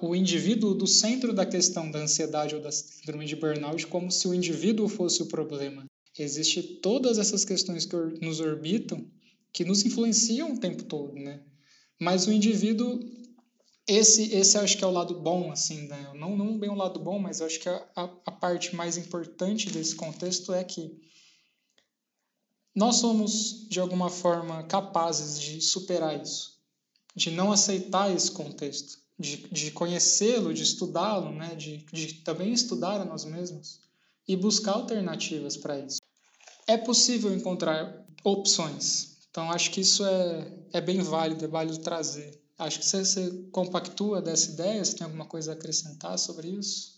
[0.00, 4.26] o indivíduo do centro da questão da ansiedade ou da síndrome de burnout como se
[4.26, 5.84] o indivíduo fosse o problema.
[6.18, 9.06] Existem todas essas questões que nos orbitam
[9.52, 11.42] que nos influenciam o tempo todo, né?
[11.98, 13.00] Mas o indivíduo,
[13.86, 16.12] esse, esse acho que é o lado bom, assim, né?
[16.14, 19.70] Não, não bem o lado bom, mas acho que a, a, a parte mais importante
[19.70, 20.98] desse contexto é que
[22.74, 26.58] nós somos, de alguma forma, capazes de superar isso,
[27.14, 31.54] de não aceitar esse contexto, de, de conhecê-lo, de estudá-lo, né?
[31.54, 33.80] de, de também estudar a nós mesmos
[34.26, 36.00] e buscar alternativas para isso.
[36.66, 42.40] É possível encontrar opções, então acho que isso é, é bem válido, é válido trazer.
[42.58, 46.94] Acho que você, você compactua dessa ideia, você tem alguma coisa a acrescentar sobre isso?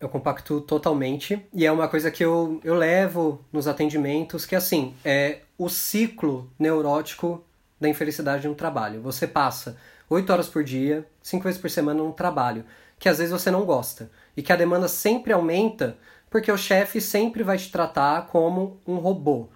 [0.00, 1.44] Eu compacto totalmente.
[1.52, 6.50] E é uma coisa que eu, eu levo nos atendimentos, que assim, é o ciclo
[6.58, 7.44] neurótico
[7.80, 9.00] da infelicidade no trabalho.
[9.02, 9.76] Você passa
[10.08, 12.64] oito horas por dia, cinco vezes por semana no trabalho,
[12.98, 14.10] que às vezes você não gosta.
[14.36, 15.96] E que a demanda sempre aumenta
[16.28, 19.48] porque o chefe sempre vai te tratar como um robô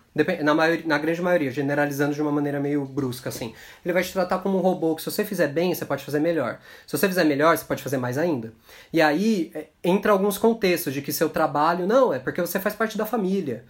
[0.43, 3.53] na, maioria, na grande maioria, generalizando de uma maneira meio brusca, assim.
[3.85, 6.21] Ele vai te tratar como um robô que se você fizer bem, você pode fazer
[6.21, 6.61] melhor.
[6.87, 8.53] Se você fizer melhor, você pode fazer mais ainda.
[8.93, 12.77] E aí é, entra alguns contextos de que seu trabalho, não, é porque você faz
[12.77, 13.65] parte da família.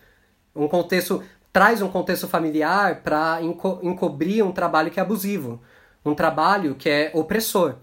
[0.54, 1.22] Um contexto,
[1.54, 5.62] traz um contexto familiar para enco encobrir um trabalho que é abusivo.
[6.04, 7.76] Um trabalho que é opressor.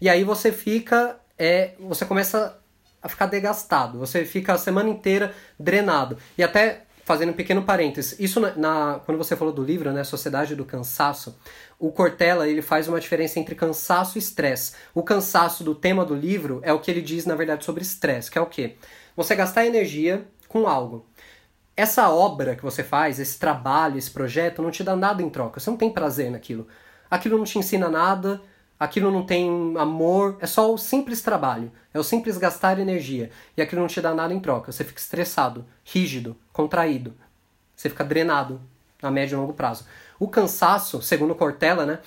[0.00, 2.58] E aí você fica, é, você começa
[3.02, 3.98] a ficar desgastado.
[3.98, 6.16] Você fica a semana inteira drenado.
[6.38, 10.04] E até fazendo um pequeno parênteses, isso na, na, quando você falou do livro, né,
[10.04, 11.38] Sociedade do Cansaço,
[11.78, 14.72] o Cortella ele faz uma diferença entre cansaço e estresse.
[14.94, 18.30] O cansaço do tema do livro é o que ele diz, na verdade, sobre estresse,
[18.30, 18.76] que é o quê?
[19.14, 21.06] Você gastar energia com algo.
[21.78, 25.60] Essa obra que você faz, esse trabalho, esse projeto, não te dá nada em troca.
[25.60, 26.66] Você não tem prazer naquilo.
[27.08, 28.42] Aquilo não te ensina nada,
[28.80, 33.62] aquilo não tem amor, é só o simples trabalho, é o simples gastar energia, e
[33.62, 34.72] aquilo não te dá nada em troca.
[34.72, 37.14] Você fica estressado, rígido, contraído,
[37.76, 38.60] você fica drenado
[39.00, 39.86] a médio e longo prazo.
[40.18, 42.00] O cansaço, segundo Cortella, né,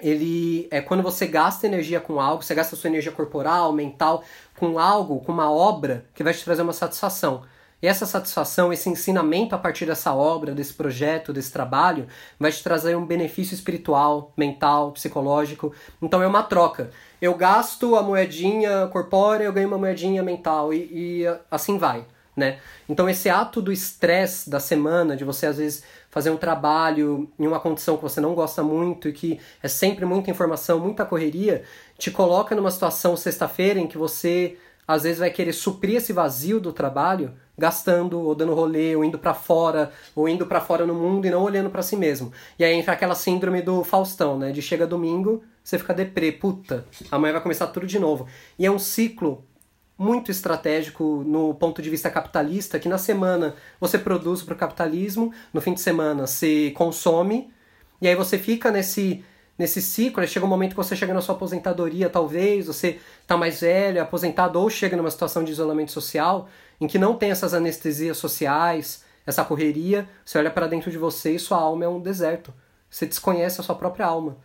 [0.00, 4.24] ele é quando você gasta energia com algo, você gasta sua energia corporal, mental,
[4.56, 7.44] com algo, com uma obra que vai te trazer uma satisfação.
[7.80, 12.62] E essa satisfação, esse ensinamento a partir dessa obra, desse projeto, desse trabalho, vai te
[12.62, 15.72] trazer um benefício espiritual, mental, psicológico.
[16.02, 16.90] Então é uma troca.
[17.22, 20.88] Eu gasto a moedinha corpórea, eu ganho uma moedinha mental e,
[21.22, 22.04] e assim vai.
[22.36, 22.58] Né?
[22.88, 27.46] Então esse ato do estresse da semana, de você às vezes fazer um trabalho em
[27.46, 31.62] uma condição que você não gosta muito e que é sempre muita informação, muita correria,
[31.96, 36.58] te coloca numa situação sexta-feira em que você às vezes vai querer suprir esse vazio
[36.58, 40.94] do trabalho gastando ou dando rolê ou indo para fora ou indo para fora no
[40.94, 42.32] mundo e não olhando para si mesmo.
[42.58, 44.52] E aí entra aquela síndrome do Faustão, né?
[44.52, 48.26] De chega domingo, você fica deprê, puta, amanhã vai começar tudo de novo.
[48.58, 49.44] E é um ciclo
[49.98, 55.32] muito estratégico no ponto de vista capitalista, que na semana você produz para o capitalismo,
[55.52, 57.52] no fim de semana você consome,
[58.00, 59.24] e aí você fica nesse
[59.58, 63.60] nesse ciclo, chega um momento que você chega na sua aposentadoria, talvez, você está mais
[63.60, 66.48] velho, aposentado, ou chega numa situação de isolamento social,
[66.80, 71.34] em que não tem essas anestesias sociais, essa correria, você olha para dentro de você
[71.34, 72.52] e sua alma é um deserto.
[72.88, 74.38] Você desconhece a sua própria alma.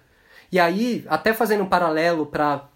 [0.51, 2.69] E aí, até fazendo um paralelo para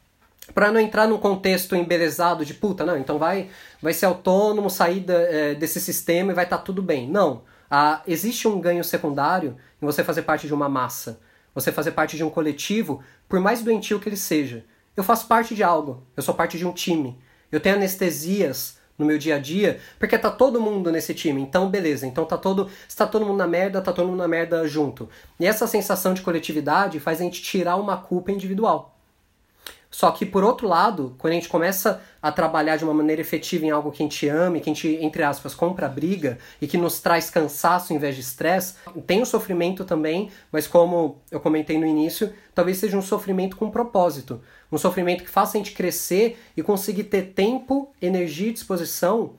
[0.54, 3.50] para não entrar num contexto embelezado de puta, não, então vai
[3.82, 7.10] vai ser autônomo, sair da, é, desse sistema e vai estar tá tudo bem.
[7.10, 7.44] Não.
[7.70, 11.20] Ah, existe um ganho secundário em você fazer parte de uma massa
[11.60, 14.64] você fazer parte de um coletivo, por mais doentio que ele seja.
[14.96, 17.18] Eu faço parte de algo, eu sou parte de um time.
[17.52, 21.42] Eu tenho anestesias no meu dia a dia, porque tá todo mundo nesse time.
[21.42, 22.08] Então, beleza.
[22.08, 25.08] Então tá todo, está todo mundo na merda, tá todo mundo na merda junto.
[25.40, 28.97] E essa sensação de coletividade faz a gente tirar uma culpa individual.
[29.90, 33.66] Só que, por outro lado, quando a gente começa a trabalhar de uma maneira efetiva
[33.66, 36.78] em algo que a gente ama, que a gente, entre aspas, compra briga e que
[36.78, 38.76] nos traz cansaço em vez de estresse,
[39.06, 43.72] tem o sofrimento também, mas como eu comentei no início, talvez seja um sofrimento com
[43.72, 44.42] propósito.
[44.72, 49.36] Um sofrimento que faça a gente crescer e conseguir ter tempo, energia e disposição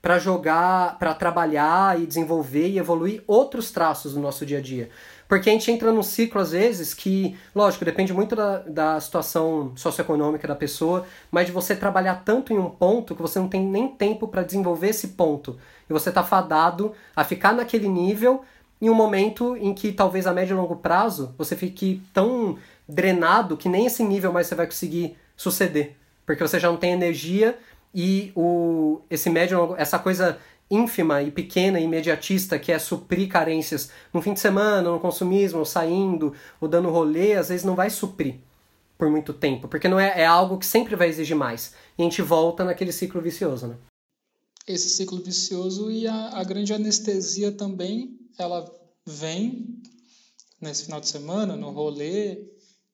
[0.00, 4.88] para jogar, para trabalhar e desenvolver e evoluir outros traços do nosso dia a dia.
[5.30, 9.70] Porque a gente entra num ciclo, às vezes, que, lógico, depende muito da, da situação
[9.76, 13.64] socioeconômica da pessoa, mas de você trabalhar tanto em um ponto que você não tem
[13.64, 15.56] nem tempo para desenvolver esse ponto.
[15.88, 18.42] E você está fadado a ficar naquele nível
[18.82, 22.58] em um momento em que, talvez a médio e longo prazo, você fique tão
[22.88, 25.94] drenado que nem esse nível mais você vai conseguir suceder.
[26.26, 27.56] Porque você já não tem energia
[27.94, 30.38] e o, esse médio essa coisa
[30.70, 35.58] ínfima e pequena e imediatista que é suprir carências no fim de semana, no consumismo,
[35.58, 38.36] ou saindo, ou dando rolê, às vezes não vai suprir
[38.96, 41.72] por muito tempo, porque não é, é algo que sempre vai exigir mais.
[41.98, 43.76] E a gente volta naquele ciclo vicioso, né?
[44.66, 48.70] Esse ciclo vicioso e a, a grande anestesia também, ela
[49.06, 49.80] vem
[50.60, 52.44] nesse final de semana, no rolê.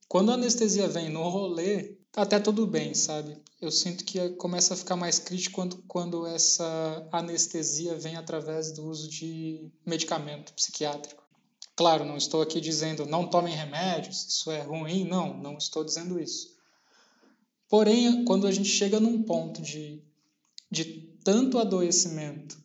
[0.09, 3.37] Quando a anestesia vem no rolê, tá até tudo bem, sabe?
[3.61, 8.87] eu sinto que começa a ficar mais crítico quando, quando essa anestesia vem através do
[8.87, 11.23] uso de medicamento psiquiátrico.
[11.75, 16.21] Claro, não estou aqui dizendo não tomem remédios, isso é ruim, não, não estou dizendo
[16.21, 16.55] isso.
[17.69, 20.03] Porém, quando a gente chega num ponto de,
[20.71, 20.85] de
[21.25, 22.57] tanto adoecimento,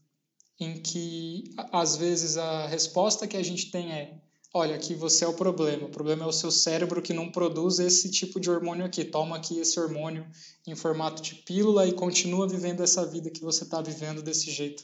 [0.60, 4.21] em que às vezes a resposta que a gente tem é
[4.54, 5.88] olha, aqui você é o problema.
[5.88, 9.04] O problema é o seu cérebro que não produz esse tipo de hormônio aqui.
[9.04, 10.26] Toma aqui esse hormônio
[10.68, 14.84] em formato de pílula e continua vivendo essa vida que você está vivendo desse jeito.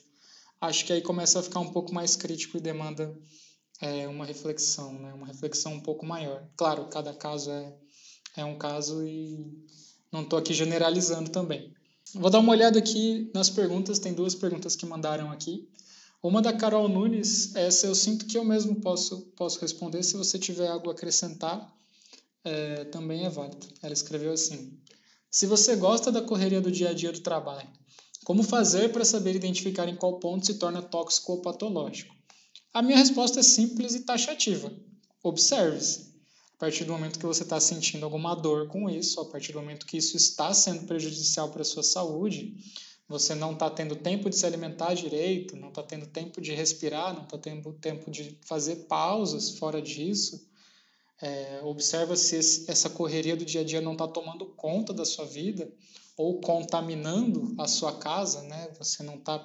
[0.60, 3.16] Acho que aí começa a ficar um pouco mais crítico e demanda
[3.80, 5.14] é, uma reflexão, né?
[5.14, 6.48] uma reflexão um pouco maior.
[6.56, 7.74] Claro, cada caso é,
[8.38, 9.46] é um caso e
[10.12, 11.74] não estou aqui generalizando também.
[12.16, 15.68] Vou dar uma olhada aqui nas perguntas, tem duas perguntas que mandaram aqui.
[16.28, 20.04] Uma da Carol Nunes, essa eu sinto que eu mesmo posso, posso responder.
[20.04, 21.74] Se você tiver algo a acrescentar,
[22.44, 23.66] é, também é válido.
[23.82, 24.78] Ela escreveu assim:
[25.32, 27.70] Se você gosta da correria do dia a dia do trabalho,
[28.26, 32.14] como fazer para saber identificar em qual ponto se torna tóxico ou patológico?
[32.74, 34.70] A minha resposta é simples e taxativa.
[35.24, 36.14] Observe-se.
[36.56, 39.62] A partir do momento que você está sentindo alguma dor com isso, a partir do
[39.62, 42.58] momento que isso está sendo prejudicial para a sua saúde,
[43.08, 47.14] você não está tendo tempo de se alimentar direito, não está tendo tempo de respirar,
[47.14, 50.46] não está tendo tempo de fazer pausas fora disso.
[51.22, 55.06] É, observa se esse, essa correria do dia a dia não está tomando conta da
[55.06, 55.72] sua vida
[56.18, 58.70] ou contaminando a sua casa, né?
[58.78, 59.42] Você não está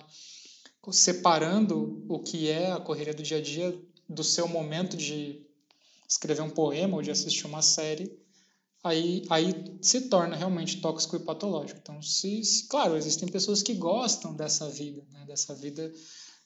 [0.90, 5.46] separando o que é a correria do dia a dia do seu momento de
[6.08, 8.12] escrever um poema ou de assistir uma série
[8.83, 11.78] aí, aí se torna realmente tóxico e patológico.
[11.80, 15.93] Então, se, se claro, existem pessoas que gostam dessa vida, né, dessa vida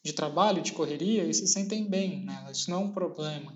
[0.03, 2.47] de trabalho, de correria, e se sentem bem, né?
[2.53, 3.53] Isso não é um problema.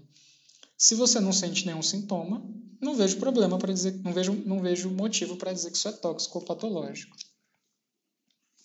[0.77, 2.43] Se você não sente nenhum sintoma,
[2.81, 5.93] não vejo problema para dizer, não vejo, não vejo motivo para dizer que isso é
[5.93, 7.15] tóxico ou patológico.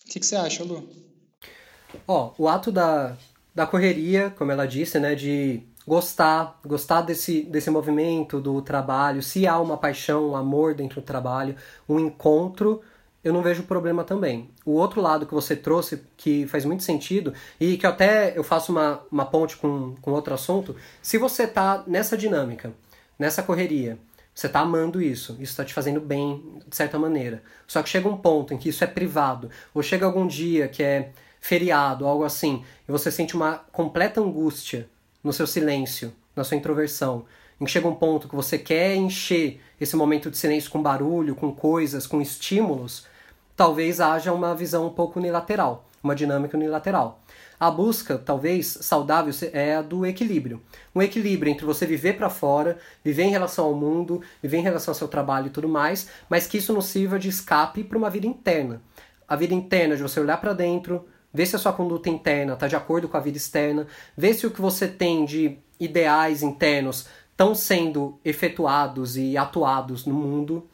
[0.04, 0.88] O que, que você acha, Lu?
[2.08, 3.16] Ó, o ato da,
[3.54, 9.46] da correria, como ela disse, né, de gostar, gostar desse, desse movimento do trabalho, se
[9.46, 11.54] há uma paixão, um amor dentro do trabalho,
[11.88, 12.82] um encontro,
[13.22, 14.50] eu não vejo problema também.
[14.64, 18.72] O outro lado que você trouxe, que faz muito sentido, e que até eu faço
[18.72, 22.72] uma, uma ponte com, com outro assunto, se você está nessa dinâmica,
[23.18, 23.98] nessa correria,
[24.34, 27.42] você está amando isso, isso está te fazendo bem de certa maneira.
[27.66, 30.82] Só que chega um ponto em que isso é privado, ou chega algum dia que
[30.82, 31.10] é
[31.40, 34.88] feriado, algo assim, e você sente uma completa angústia
[35.26, 37.24] no seu silêncio, na sua introversão,
[37.60, 41.34] em que chega um ponto que você quer encher esse momento de silêncio com barulho,
[41.34, 43.06] com coisas, com estímulos,
[43.56, 47.20] talvez haja uma visão um pouco unilateral, uma dinâmica unilateral.
[47.58, 50.62] A busca, talvez saudável, é a do equilíbrio.
[50.94, 54.92] Um equilíbrio entre você viver para fora, viver em relação ao mundo, viver em relação
[54.92, 58.10] ao seu trabalho e tudo mais, mas que isso não sirva de escape para uma
[58.10, 58.80] vida interna.
[59.26, 61.04] A vida interna de você olhar para dentro,
[61.36, 64.46] Vê se a sua conduta interna está de acordo com a vida externa, vê se
[64.46, 70.66] o que você tem de ideais internos estão sendo efetuados e atuados no mundo.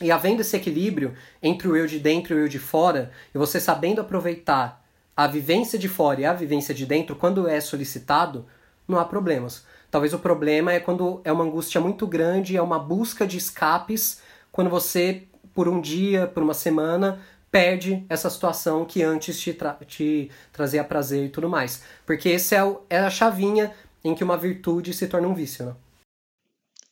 [0.00, 3.38] E havendo esse equilíbrio entre o eu de dentro e o eu de fora, e
[3.38, 4.80] você sabendo aproveitar
[5.16, 8.46] a vivência de fora e a vivência de dentro quando é solicitado,
[8.86, 9.66] não há problemas.
[9.90, 14.22] Talvez o problema é quando é uma angústia muito grande, é uma busca de escapes,
[14.52, 17.20] quando você, por um dia, por uma semana,
[17.50, 21.82] perde essa situação que antes te, tra te trazia prazer e tudo mais.
[22.06, 23.74] Porque esse é, o, é a chavinha
[24.04, 25.76] em que uma virtude se torna um vício, né?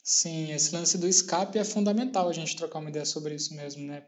[0.03, 3.87] Sim, esse lance do escape é fundamental a gente trocar uma ideia sobre isso mesmo,
[3.87, 4.05] né?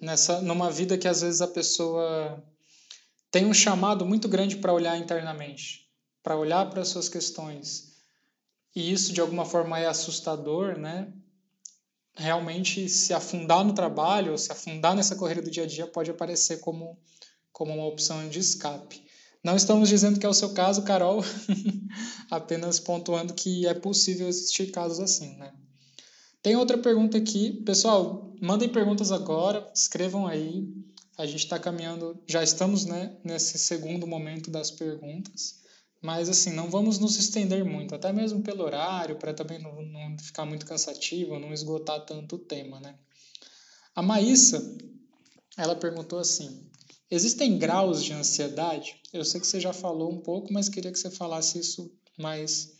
[0.00, 2.42] Nessa, numa vida que às vezes a pessoa
[3.30, 5.86] tem um chamado muito grande para olhar internamente,
[6.22, 7.98] para olhar para as suas questões.
[8.74, 11.12] E isso de alguma forma é assustador, né?
[12.18, 16.10] Realmente se afundar no trabalho, ou se afundar nessa correria do dia a dia pode
[16.10, 16.98] aparecer como
[17.52, 19.02] como uma opção de escape.
[19.42, 21.24] Não estamos dizendo que é o seu caso, Carol,
[22.30, 25.52] apenas pontuando que é possível existir casos assim, né?
[26.42, 27.62] Tem outra pergunta aqui.
[27.64, 30.68] Pessoal, mandem perguntas agora, escrevam aí.
[31.16, 35.60] A gente está caminhando, já estamos né, nesse segundo momento das perguntas.
[36.00, 40.18] Mas, assim, não vamos nos estender muito, até mesmo pelo horário, para também não, não,
[40.18, 42.94] ficar muito cansativo, não esgotar tanto o tema, né?
[43.94, 44.78] A Maísa,
[45.56, 46.68] ela perguntou assim:
[47.10, 49.00] Existem graus de ansiedade?
[49.12, 52.76] Eu sei que você já falou um pouco, mas queria que você falasse isso mais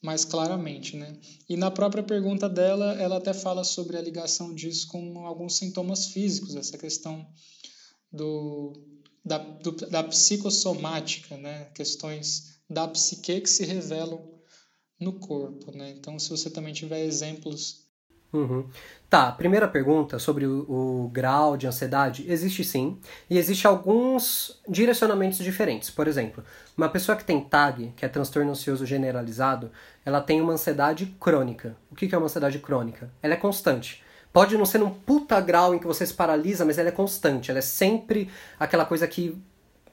[0.00, 1.18] mais claramente, né?
[1.48, 6.08] E na própria pergunta dela, ela até fala sobre a ligação disso com alguns sintomas
[6.08, 7.26] físicos, essa questão
[8.12, 8.74] do
[9.24, 11.70] da, do, da psicossomática, né?
[11.74, 14.34] Questões da psique que se revelam
[14.98, 15.90] no corpo, né?
[15.90, 17.84] Então, se você também tiver exemplos
[18.34, 18.66] Uhum.
[19.08, 22.24] Tá, primeira pergunta sobre o, o, grau de ansiedade.
[22.28, 22.98] Existe sim,
[23.30, 25.88] e existe alguns direcionamentos diferentes.
[25.88, 26.42] Por exemplo,
[26.76, 29.70] uma pessoa que tem TAG, que é transtorno ansioso generalizado,
[30.04, 31.76] ela tem uma ansiedade crônica.
[31.90, 33.08] O que é uma ansiedade crônica?
[33.22, 34.02] Ela é constante.
[34.32, 37.52] Pode não ser num puta grau em que você se paralisa, mas ela é constante.
[37.52, 39.40] Ela é sempre aquela coisa que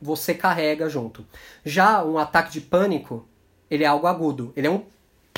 [0.01, 1.25] você carrega junto.
[1.63, 3.27] Já um ataque de pânico,
[3.69, 4.51] ele é algo agudo.
[4.55, 4.83] Ele é um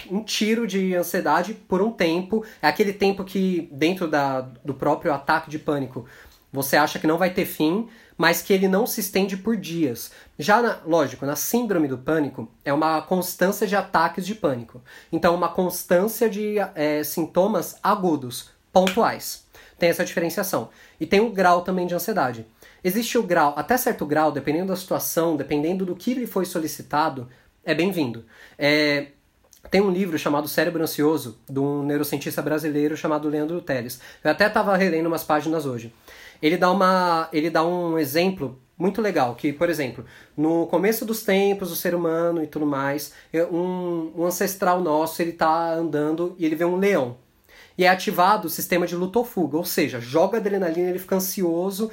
[0.10, 2.44] um tiro de ansiedade por um tempo.
[2.62, 6.06] É aquele tempo que, dentro da, do próprio ataque de pânico,
[6.52, 7.88] você acha que não vai ter fim,
[8.18, 10.12] mas que ele não se estende por dias.
[10.38, 14.82] Já, na, lógico, na síndrome do pânico, é uma constância de ataques de pânico.
[15.12, 19.46] Então, uma constância de é, sintomas agudos, pontuais.
[19.80, 20.70] Tem essa diferenciação.
[21.00, 22.46] E tem o grau também de ansiedade.
[22.84, 27.30] Existe o grau, até certo grau, dependendo da situação, dependendo do que lhe foi solicitado,
[27.64, 28.26] é bem-vindo.
[28.58, 29.08] É,
[29.72, 34.02] tem um livro chamado Cérebro Ansioso, de um neurocientista brasileiro chamado Leandro Teles.
[34.22, 35.94] Eu até estava relendo umas páginas hoje.
[36.42, 40.04] Ele dá, uma, ele dá um exemplo muito legal, que, por exemplo,
[40.36, 45.22] no começo dos tempos, o ser humano e tudo mais, é um, um ancestral nosso,
[45.22, 47.16] ele está andando e ele vê um leão.
[47.78, 51.16] E é ativado o sistema de luta ou fuga, ou seja, joga adrenalina, ele fica
[51.16, 51.90] ansioso.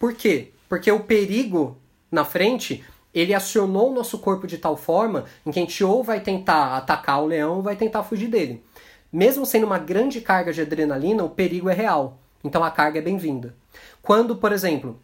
[0.00, 0.52] Por quê?
[0.66, 1.76] Porque o perigo
[2.10, 2.82] na frente
[3.12, 6.74] ele acionou o nosso corpo de tal forma em que a gente ou vai tentar
[6.74, 8.64] atacar o leão ou vai tentar fugir dele.
[9.12, 12.18] Mesmo sendo uma grande carga de adrenalina, o perigo é real.
[12.42, 13.54] Então a carga é bem-vinda.
[14.00, 14.98] Quando, por exemplo,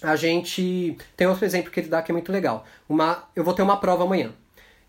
[0.00, 0.96] a gente.
[1.14, 2.64] Tem outro exemplo que ele dá que é muito legal.
[2.88, 3.24] Uma...
[3.36, 4.32] Eu vou ter uma prova amanhã.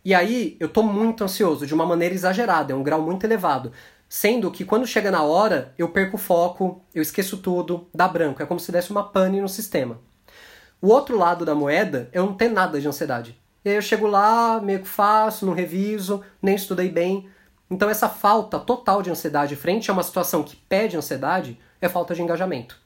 [0.06, 3.74] E aí eu tô muito ansioso, de uma maneira exagerada, é um grau muito elevado.
[4.16, 8.44] Sendo que quando chega na hora, eu perco o foco, eu esqueço tudo, dá branco.
[8.44, 10.00] É como se desse uma pane no sistema.
[10.80, 13.36] O outro lado da moeda é eu não ter nada de ansiedade.
[13.66, 17.28] E aí eu chego lá, meio que faço, não reviso, nem estudei bem.
[17.72, 22.14] Então essa falta total de ansiedade frente a uma situação que pede ansiedade é falta
[22.14, 22.80] de engajamento.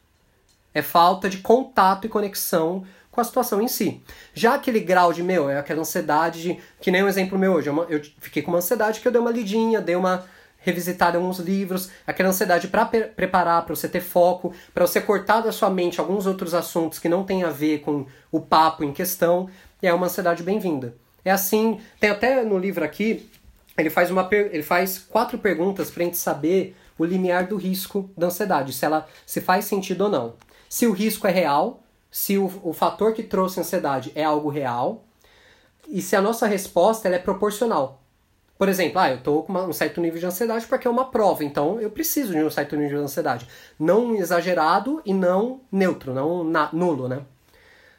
[0.73, 4.01] É falta de contato e conexão com a situação em si.
[4.34, 7.67] Já aquele grau de, meu, é aquela ansiedade de, que nem um exemplo meu hoje,
[7.67, 10.23] eu, eu fiquei com uma ansiedade que eu dei uma lidinha, dei uma
[10.60, 15.41] revisitar alguns livros, aquela ansiedade para pre preparar, para você ter foco, para você cortar
[15.41, 18.91] da sua mente alguns outros assuntos que não tem a ver com o papo em
[18.91, 19.49] questão,
[19.82, 20.95] é uma ansiedade bem-vinda.
[21.24, 23.30] É assim, tem até no livro aqui,
[23.78, 28.10] ele faz, uma ele faz quatro perguntas para a gente saber o limiar do risco
[28.18, 30.34] da ansiedade, se ela se faz sentido ou não.
[30.68, 35.03] Se o risco é real, se o, o fator que trouxe ansiedade é algo real,
[35.88, 38.01] e se a nossa resposta é proporcional.
[38.58, 41.05] Por exemplo, ah, eu estou com uma, um certo nível de ansiedade porque é uma
[41.05, 43.47] prova, então eu preciso de um certo nível de ansiedade.
[43.80, 47.22] Não exagerado e não neutro, não na, nulo, né?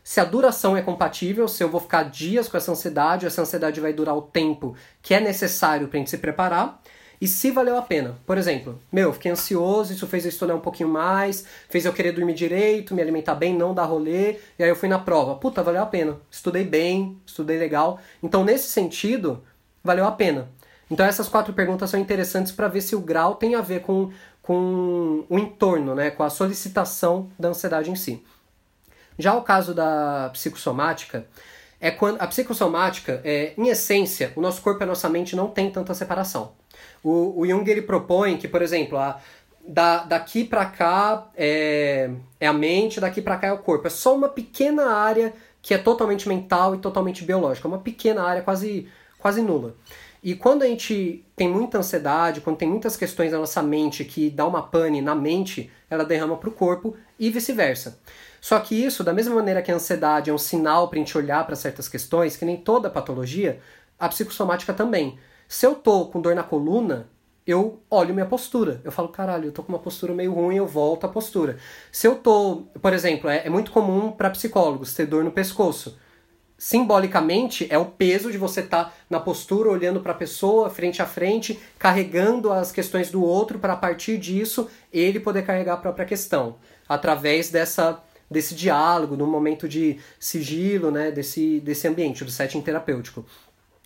[0.02, 3.78] Se a duração é compatível, se eu vou ficar dias com essa ansiedade, essa ansiedade
[3.78, 6.80] vai durar o tempo que é necessário para a gente se preparar,
[7.20, 8.16] e se valeu a pena.
[8.24, 12.12] Por exemplo, meu, fiquei ansioso, isso fez eu estudar um pouquinho mais, fez eu querer
[12.12, 15.34] dormir direito, me alimentar bem, não dar rolê, e aí eu fui na prova.
[15.34, 16.16] Puta, valeu a pena.
[16.30, 17.98] Estudei bem, estudei legal.
[18.22, 19.42] Então, nesse sentido,
[19.88, 20.48] valeu a pena.
[20.90, 24.12] Então essas quatro perguntas são interessantes para ver se o grau tem a ver com,
[24.42, 28.22] com o entorno, né, com a solicitação da ansiedade em si.
[29.18, 31.26] Já o caso da psicossomática,
[31.80, 35.48] é quando a psicossomática, é, em essência, o nosso corpo e a nossa mente não
[35.48, 36.52] tem tanta separação.
[37.02, 39.20] O, o Jung ele propõe que, por exemplo, a,
[39.66, 43.86] da, daqui para cá é, é a mente, daqui para cá é o corpo.
[43.86, 45.32] É só uma pequena área
[45.62, 47.68] que é totalmente mental e totalmente biológica.
[47.68, 48.88] Uma pequena área, quase
[49.18, 49.74] quase nula.
[50.22, 54.30] E quando a gente tem muita ansiedade, quando tem muitas questões na nossa mente que
[54.30, 58.00] dá uma pane na mente, ela derrama para o corpo e vice-versa.
[58.40, 61.16] Só que isso, da mesma maneira que a ansiedade é um sinal para a gente
[61.16, 63.60] olhar para certas questões, que nem toda patologia,
[63.98, 65.18] a psicossomática também.
[65.46, 67.08] Se eu tô com dor na coluna,
[67.46, 68.80] eu olho minha postura.
[68.84, 71.56] Eu falo, caralho, eu tô com uma postura meio ruim, eu volto à postura.
[71.90, 75.96] Se eu tô, por exemplo, é, é muito comum para psicólogos ter dor no pescoço
[76.58, 81.00] simbolicamente é o peso de você estar tá na postura, olhando para a pessoa, frente
[81.00, 85.78] a frente, carregando as questões do outro para a partir disso ele poder carregar a
[85.78, 86.56] própria questão,
[86.88, 93.24] através dessa desse diálogo, no momento de sigilo, né, desse desse ambiente, do setting terapêutico.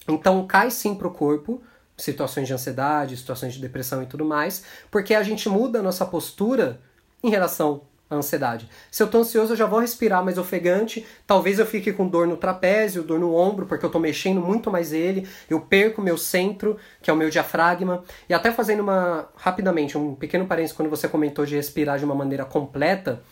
[0.08, 1.62] Então cai sim pro corpo,
[1.96, 6.06] situações de ansiedade, situações de depressão e tudo mais, porque a gente muda a nossa
[6.06, 6.80] postura
[7.22, 7.82] em relação
[8.14, 8.68] a ansiedade.
[8.90, 12.26] Se eu tô ansioso, eu já vou respirar mais ofegante, talvez eu fique com dor
[12.26, 16.18] no trapézio, dor no ombro, porque eu tô mexendo muito mais ele, eu perco meu
[16.18, 20.88] centro, que é o meu diafragma, e até fazendo uma, rapidamente, um pequeno parênteses quando
[20.88, 23.22] você comentou de respirar de uma maneira completa,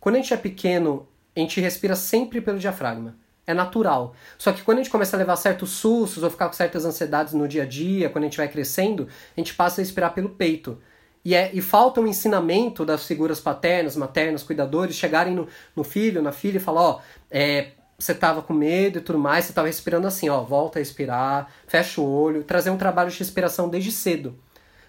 [0.00, 3.16] quando a gente é pequeno, a gente respira sempre pelo diafragma.
[3.46, 4.14] É natural.
[4.38, 7.32] Só que quando a gente começa a levar certos sustos ou ficar com certas ansiedades
[7.32, 10.30] no dia a dia, quando a gente vai crescendo, a gente passa a respirar pelo
[10.30, 10.78] peito.
[11.24, 15.46] E, é, e falta um ensinamento das figuras paternas, maternas, cuidadores, chegarem no,
[15.76, 17.00] no filho, na filha e falar, ó,
[17.30, 20.80] é, você tava com medo e tudo mais, você tava respirando assim, ó, volta a
[20.80, 24.38] respirar, fecha o olho, trazer um trabalho de respiração desde cedo.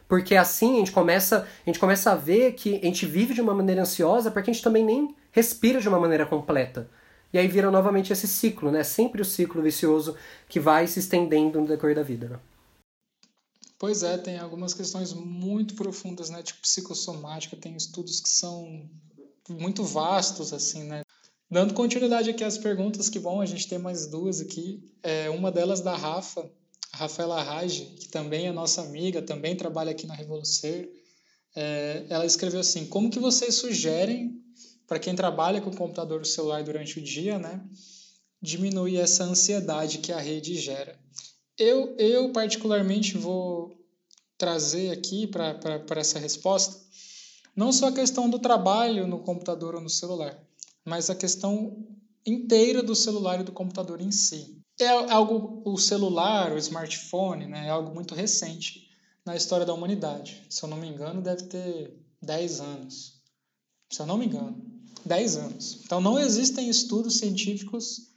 [0.07, 3.41] Porque assim a gente começa, a gente começa a ver que a gente vive de
[3.41, 6.89] uma maneira ansiosa porque a gente também nem respira de uma maneira completa.
[7.33, 8.83] E aí vira novamente esse ciclo, né?
[8.83, 10.17] Sempre o ciclo vicioso
[10.49, 12.27] que vai se estendendo no decorrer da vida.
[12.27, 12.37] Né?
[13.81, 18.87] Pois é, tem algumas questões muito profundas, né, tipo psicossomática, tem estudos que são
[19.49, 21.01] muito vastos, assim, né.
[21.49, 24.87] Dando continuidade aqui às perguntas, que bom, a gente tem mais duas aqui.
[25.01, 26.47] É, uma delas da Rafa,
[26.93, 30.87] Rafaela Rage, que também é nossa amiga, também trabalha aqui na Revolucer.
[31.55, 34.39] É, ela escreveu assim, como que vocês sugerem,
[34.85, 37.59] para quem trabalha com computador ou celular durante o dia, né,
[38.39, 41.01] diminuir essa ansiedade que a rede gera?
[41.61, 43.71] Eu, eu particularmente vou
[44.35, 46.81] trazer aqui para essa resposta
[47.55, 50.35] não só a questão do trabalho no computador ou no celular,
[50.83, 51.85] mas a questão
[52.25, 54.59] inteira do celular e do computador em si.
[54.79, 58.89] É algo, o celular, o smartphone, né, é algo muito recente
[59.23, 60.41] na história da humanidade.
[60.49, 63.21] Se eu não me engano, deve ter 10 anos.
[63.91, 64.59] Se eu não me engano,
[65.05, 65.79] 10 anos.
[65.85, 68.09] Então não existem estudos científicos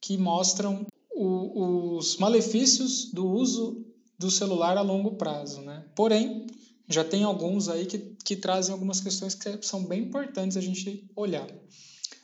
[0.00, 0.86] que mostram
[1.16, 3.82] o, os malefícios do uso
[4.18, 5.88] do celular a longo prazo, né?
[5.94, 6.46] Porém,
[6.88, 11.10] já tem alguns aí que, que trazem algumas questões que são bem importantes a gente
[11.16, 11.48] olhar.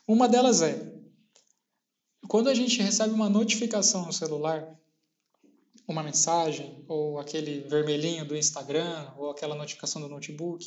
[0.06, 0.92] Uma delas é,
[2.28, 4.78] quando a gente recebe uma notificação no celular,
[5.88, 10.66] uma mensagem, ou aquele vermelhinho do Instagram, ou aquela notificação do notebook,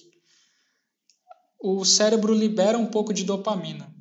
[1.60, 3.94] o cérebro libera um pouco de dopamina.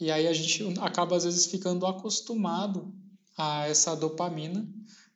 [0.00, 2.92] E aí a gente acaba, às vezes, ficando acostumado
[3.36, 4.66] a essa dopamina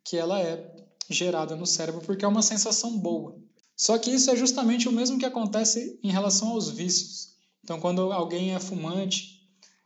[0.05, 0.75] que ela é
[1.09, 3.37] gerada no cérebro porque é uma sensação boa.
[3.77, 7.35] Só que isso é justamente o mesmo que acontece em relação aos vícios.
[7.63, 9.43] Então, quando alguém é fumante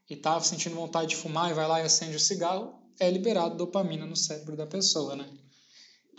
[0.08, 3.56] e está sentindo vontade de fumar e vai lá e acende o cigarro, é liberado
[3.56, 5.28] dopamina no cérebro da pessoa, né?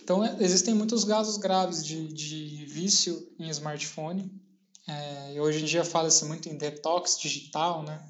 [0.02, 4.30] Então, é, existem muitos casos graves de, de vício em smartphone.
[4.88, 8.04] É, hoje em dia fala-se muito em detox digital, né?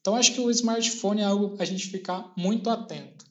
[0.00, 3.23] Então, acho que o smartphone é algo a gente ficar muito atento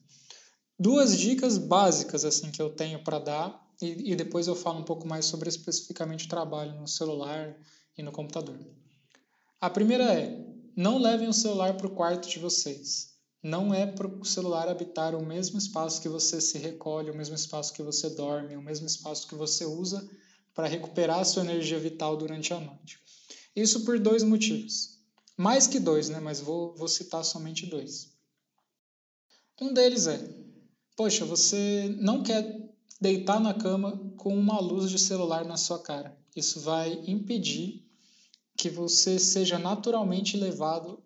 [0.78, 4.84] duas dicas básicas assim que eu tenho para dar e, e, depois eu falo um
[4.84, 7.56] pouco mais sobre especificamente o trabalho no celular
[7.98, 8.58] e no computador.
[9.60, 10.46] A primeira é:
[10.76, 13.12] não levem o celular para o quarto de vocês.
[13.42, 17.34] Não é para o celular habitar o mesmo espaço que você se recolhe, o mesmo
[17.34, 20.08] espaço que você dorme, o mesmo espaço que você usa
[20.54, 22.98] para recuperar a sua energia vital durante a noite.
[23.54, 24.98] Isso por dois motivos.
[25.36, 26.20] Mais que dois, né?
[26.20, 28.08] Mas vou, vou citar somente dois.
[29.60, 30.43] Um deles é
[30.96, 36.16] Poxa, você não quer deitar na cama com uma luz de celular na sua cara.
[36.36, 37.84] Isso vai impedir
[38.56, 41.02] que você seja naturalmente levado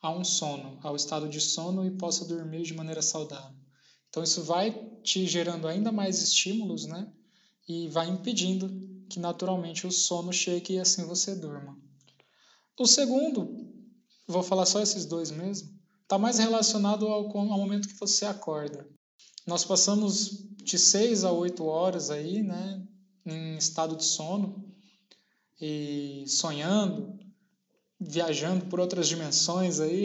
[0.00, 3.58] a um sono, ao estado de sono e possa dormir de maneira saudável.
[4.08, 4.70] Então isso vai
[5.02, 7.12] te gerando ainda mais estímulos, né?
[7.68, 8.70] E vai impedindo
[9.08, 11.76] que naturalmente o sono chegue e assim você durma.
[12.78, 13.68] O segundo,
[14.28, 18.88] vou falar só esses dois mesmo, está mais relacionado ao, ao momento que você acorda.
[19.46, 22.82] Nós passamos de 6 a 8 horas aí, né,
[23.26, 24.64] em estado de sono
[25.60, 27.18] e sonhando,
[28.00, 30.04] viajando por outras dimensões aí,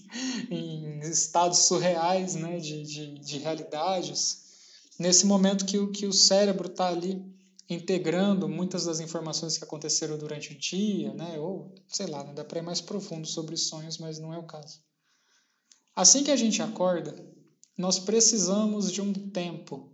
[0.50, 4.42] em estados surreais, né, de, de, de realidades.
[4.98, 7.24] nesse momento que, que o cérebro está ali
[7.68, 11.38] integrando muitas das informações que aconteceram durante o dia, né?
[11.38, 14.80] Ou, sei lá, dá para ir mais profundo sobre sonhos, mas não é o caso.
[15.96, 17.14] Assim que a gente acorda,
[17.76, 19.92] nós precisamos de um tempo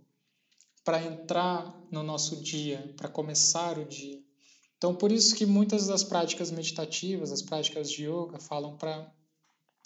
[0.83, 4.19] para entrar no nosso dia, para começar o dia.
[4.77, 9.11] Então, por isso que muitas das práticas meditativas, as práticas de yoga, falam para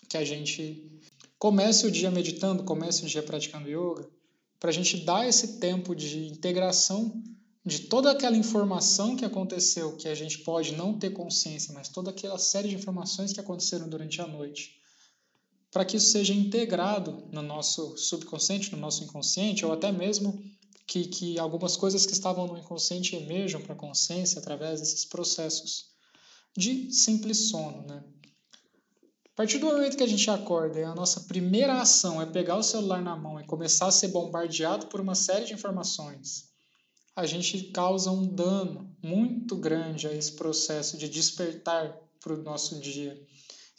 [0.07, 1.01] que a gente
[1.37, 4.09] comece o dia meditando, comece o dia praticando yoga,
[4.59, 7.21] para a gente dar esse tempo de integração
[7.65, 12.11] de toda aquela informação que aconteceu, que a gente pode não ter consciência, mas toda
[12.11, 14.79] aquela série de informações que aconteceram durante a noite,
[15.75, 20.41] para que isso seja integrado no nosso subconsciente, no nosso inconsciente, ou até mesmo
[20.87, 25.87] que, que algumas coisas que estavam no inconsciente emerjam para a consciência através desses processos
[26.55, 27.85] de simples sono.
[27.85, 28.01] Né?
[29.25, 32.55] A partir do momento que a gente acorda e a nossa primeira ação é pegar
[32.55, 36.45] o celular na mão e começar a ser bombardeado por uma série de informações,
[37.13, 42.79] a gente causa um dano muito grande a esse processo de despertar para o nosso
[42.79, 43.21] dia.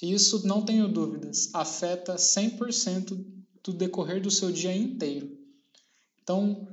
[0.02, 3.24] E isso, não tenho dúvidas, afeta 100%
[3.64, 5.36] do decorrer do seu dia inteiro.
[6.22, 6.68] Então,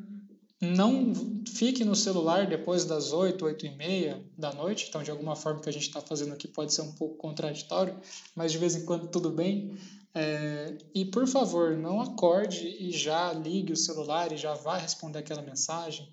[0.59, 1.13] não
[1.47, 4.87] fique no celular depois das 8, 8 e meia da noite.
[4.89, 7.99] Então, de alguma forma que a gente está fazendo aqui pode ser um pouco contraditório,
[8.35, 9.77] mas de vez em quando tudo bem.
[10.15, 15.19] É, e por favor, não acorde e já ligue o celular e já vá responder
[15.19, 16.07] aquela mensagem.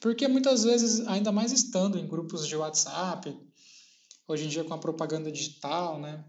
[0.00, 3.34] Porque muitas vezes, ainda mais estando em grupos de WhatsApp,
[4.26, 6.24] hoje em dia com a propaganda digital, né?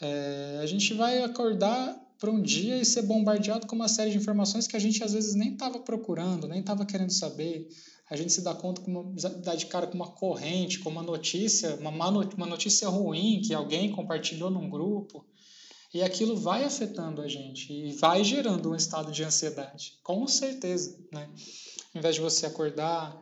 [0.00, 4.16] É, a gente vai acordar para um dia e ser bombardeado com uma série de
[4.16, 7.68] informações que a gente às vezes nem estava procurando, nem estava querendo saber.
[8.08, 11.02] A gente se dá conta com uma, dá de cara com uma corrente, com uma
[11.02, 15.26] notícia, uma, uma notícia ruim que alguém compartilhou num grupo.
[15.92, 20.98] E aquilo vai afetando a gente e vai gerando um estado de ansiedade, com certeza,
[21.12, 21.28] né?
[21.94, 23.16] Em vez de você acordar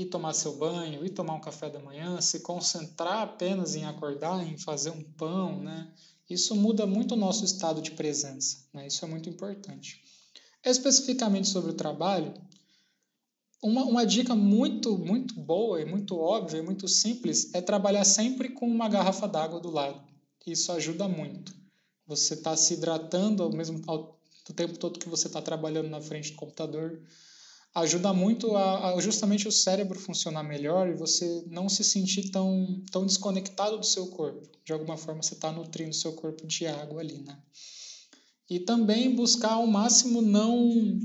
[0.00, 4.42] e tomar seu banho e tomar um café da manhã, se concentrar apenas em acordar,
[4.46, 5.92] em fazer um pão, né?
[6.28, 8.86] Isso muda muito o nosso estado de presença, né?
[8.86, 10.02] Isso é muito importante.
[10.64, 12.32] Especificamente sobre o trabalho,
[13.62, 18.48] uma, uma dica muito, muito boa e muito óbvia e muito simples é trabalhar sempre
[18.48, 20.02] com uma garrafa d'água do lado.
[20.46, 21.54] Isso ajuda muito.
[22.06, 24.18] Você está se hidratando ao mesmo ao,
[24.56, 27.02] tempo todo que você está trabalhando na frente do computador
[27.74, 32.82] ajuda muito a, a, justamente o cérebro funcionar melhor e você não se sentir tão,
[32.90, 34.48] tão desconectado do seu corpo.
[34.64, 37.38] De alguma forma você está nutrindo seu corpo de água ali, né?
[38.48, 40.98] E também buscar ao máximo não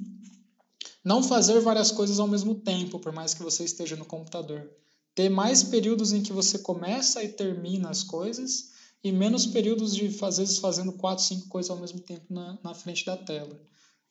[1.03, 4.67] não fazer várias coisas ao mesmo tempo, por mais que você esteja no computador.
[5.13, 8.71] Ter mais períodos em que você começa e termina as coisas
[9.03, 12.73] e menos períodos de, às vezes, fazendo quatro, cinco coisas ao mesmo tempo na, na
[12.73, 13.55] frente da tela.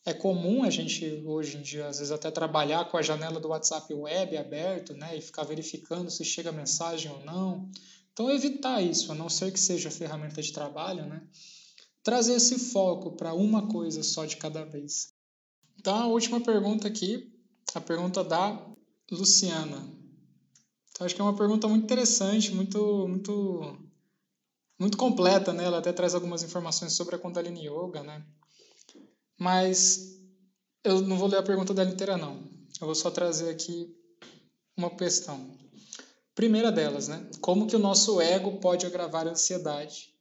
[0.07, 3.48] É comum a gente, hoje em dia, às vezes até trabalhar com a janela do
[3.48, 7.70] WhatsApp web aberto, né, e ficar verificando se chega mensagem ou não.
[8.12, 11.26] Então, evitar isso, a não ser que seja ferramenta de trabalho, né?
[12.02, 15.12] Trazer esse foco para uma coisa só de cada vez.
[15.78, 17.32] Então, a última pergunta aqui,
[17.74, 18.61] a pergunta da
[19.11, 19.82] Luciana.
[20.90, 23.78] Então, acho que é uma pergunta muito interessante, muito, muito,
[24.78, 25.64] muito completa, né?
[25.64, 28.24] Ela até traz algumas informações sobre a Kundalini Yoga, né?
[29.39, 30.18] Mas
[30.82, 32.43] eu não vou ler a pergunta dela inteira, não.
[32.80, 33.95] Eu vou só trazer aqui
[34.76, 35.57] uma questão.
[36.35, 37.24] Primeira delas, né?
[37.41, 40.12] Como que o nosso ego pode agravar a ansiedade?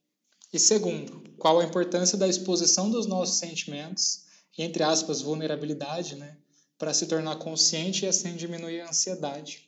[0.53, 4.26] E segundo, qual a importância da exposição dos nossos sentimentos,
[4.57, 6.38] entre aspas, vulnerabilidade, né?
[6.78, 9.68] Para se tornar consciente e assim diminuir a ansiedade.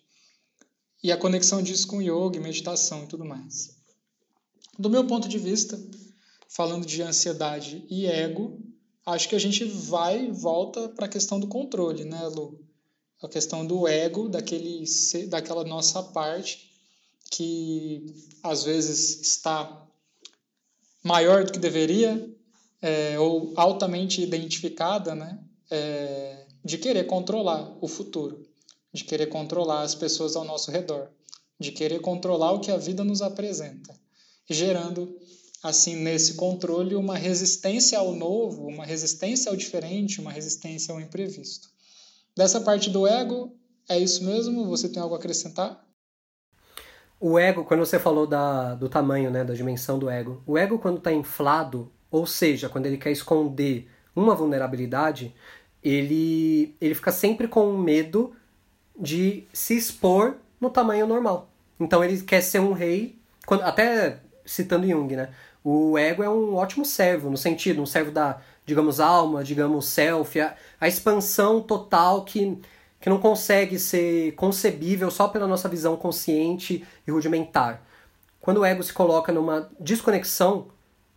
[1.01, 3.75] E a conexão disso com yoga, meditação e tudo mais.
[4.77, 5.79] Do meu ponto de vista,
[6.47, 8.59] falando de ansiedade e ego,
[9.05, 12.59] acho que a gente vai e volta para a questão do controle, né, Lu?
[13.21, 14.83] A questão do ego, daquele,
[15.29, 16.71] daquela nossa parte
[17.31, 18.05] que
[18.43, 19.85] às vezes está
[21.03, 22.29] maior do que deveria
[22.81, 25.39] é, ou altamente identificada, né,
[25.69, 28.47] é, de querer controlar o futuro,
[28.93, 31.09] de querer controlar as pessoas ao nosso redor,
[31.59, 33.95] de querer controlar o que a vida nos apresenta,
[34.49, 35.17] gerando
[35.65, 41.69] assim nesse controle uma resistência ao novo, uma resistência ao diferente, uma resistência ao imprevisto.
[42.37, 43.51] Dessa parte do ego,
[43.89, 44.67] é isso mesmo?
[44.67, 45.83] Você tem algo a acrescentar?
[47.19, 50.77] O ego, quando você falou da, do tamanho, né, da dimensão do ego, o ego
[50.77, 55.33] quando está inflado, ou seja, quando ele quer esconder uma vulnerabilidade,
[55.81, 58.35] ele, ele fica sempre com medo
[58.99, 61.49] de se expor no tamanho normal.
[61.79, 65.33] Então ele quer ser um rei, quando, até citando Jung, né?
[65.67, 70.39] O ego é um ótimo servo, no sentido, um servo da, digamos, alma, digamos, self,
[70.39, 72.61] a, a expansão total que,
[73.01, 77.81] que não consegue ser concebível só pela nossa visão consciente e rudimentar.
[78.39, 80.67] Quando o ego se coloca numa desconexão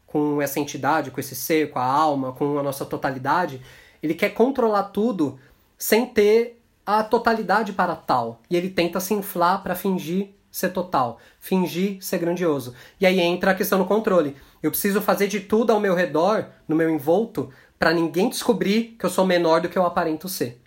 [0.07, 3.61] com essa entidade, com esse ser, com a alma, com a nossa totalidade,
[4.03, 5.38] ele quer controlar tudo
[5.76, 8.40] sem ter a totalidade para tal.
[8.49, 12.74] E ele tenta se inflar para fingir ser total, fingir ser grandioso.
[13.00, 14.36] E aí entra a questão do controle.
[14.62, 19.06] Eu preciso fazer de tudo ao meu redor, no meu envolto, para ninguém descobrir que
[19.06, 20.61] eu sou menor do que eu aparento ser.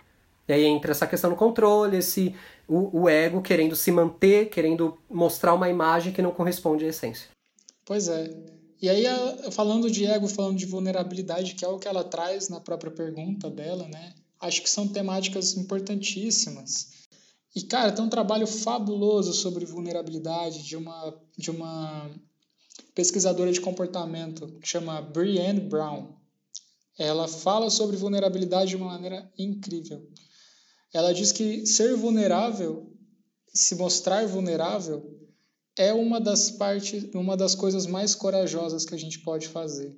[0.48, 2.34] E aí entra essa questão do controle, esse
[2.66, 7.28] o, o ego querendo se manter, querendo mostrar uma imagem que não corresponde à essência.
[7.84, 8.30] Pois é.
[8.80, 9.04] E aí,
[9.52, 13.48] falando de ego, falando de vulnerabilidade, que é o que ela traz na própria pergunta
[13.48, 14.12] dela, né?
[14.40, 17.01] Acho que são temáticas importantíssimas.
[17.54, 22.10] E, cara, tem um trabalho fabuloso sobre vulnerabilidade de uma, de uma
[22.94, 26.14] pesquisadora de comportamento que chama Brienne Brown.
[26.98, 30.06] Ela fala sobre vulnerabilidade de uma maneira incrível.
[30.92, 32.90] Ela diz que ser vulnerável,
[33.52, 35.18] se mostrar vulnerável,
[35.76, 39.96] é uma das partes, uma das coisas mais corajosas que a gente pode fazer.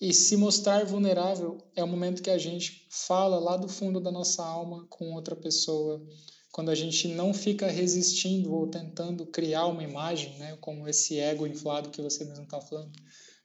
[0.00, 4.10] E se mostrar vulnerável é o momento que a gente fala lá do fundo da
[4.10, 6.04] nossa alma com outra pessoa,
[6.56, 11.46] quando a gente não fica resistindo ou tentando criar uma imagem, né, como esse ego
[11.46, 12.92] inflado que você mesmo está falando,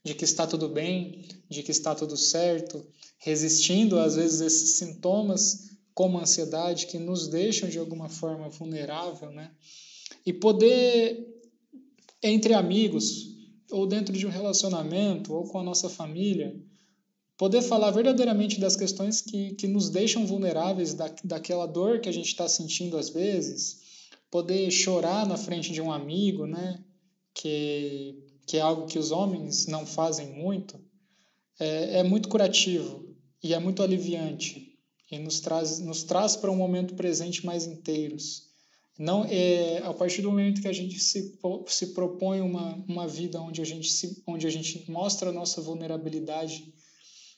[0.01, 2.87] de que está tudo bem, de que está tudo certo,
[3.17, 9.29] resistindo às vezes esses sintomas como a ansiedade que nos deixam de alguma forma vulnerável,
[9.29, 9.51] né?
[10.25, 11.37] E poder
[12.23, 13.27] entre amigos,
[13.69, 16.55] ou dentro de um relacionamento, ou com a nossa família,
[17.41, 22.11] poder falar verdadeiramente das questões que, que nos deixam vulneráveis, da, daquela dor que a
[22.11, 23.79] gente está sentindo às vezes,
[24.29, 26.79] poder chorar na frente de um amigo, né?
[27.33, 28.15] Que,
[28.45, 30.79] que é algo que os homens não fazem muito,
[31.59, 33.11] é, é muito curativo
[33.43, 34.77] e é muito aliviante
[35.11, 38.51] e nos traz, nos traz para um momento presente mais inteiros.
[38.99, 43.41] Não é a partir do momento que a gente se, se propõe uma, uma vida
[43.41, 46.71] onde a gente se, onde a gente mostra a nossa vulnerabilidade,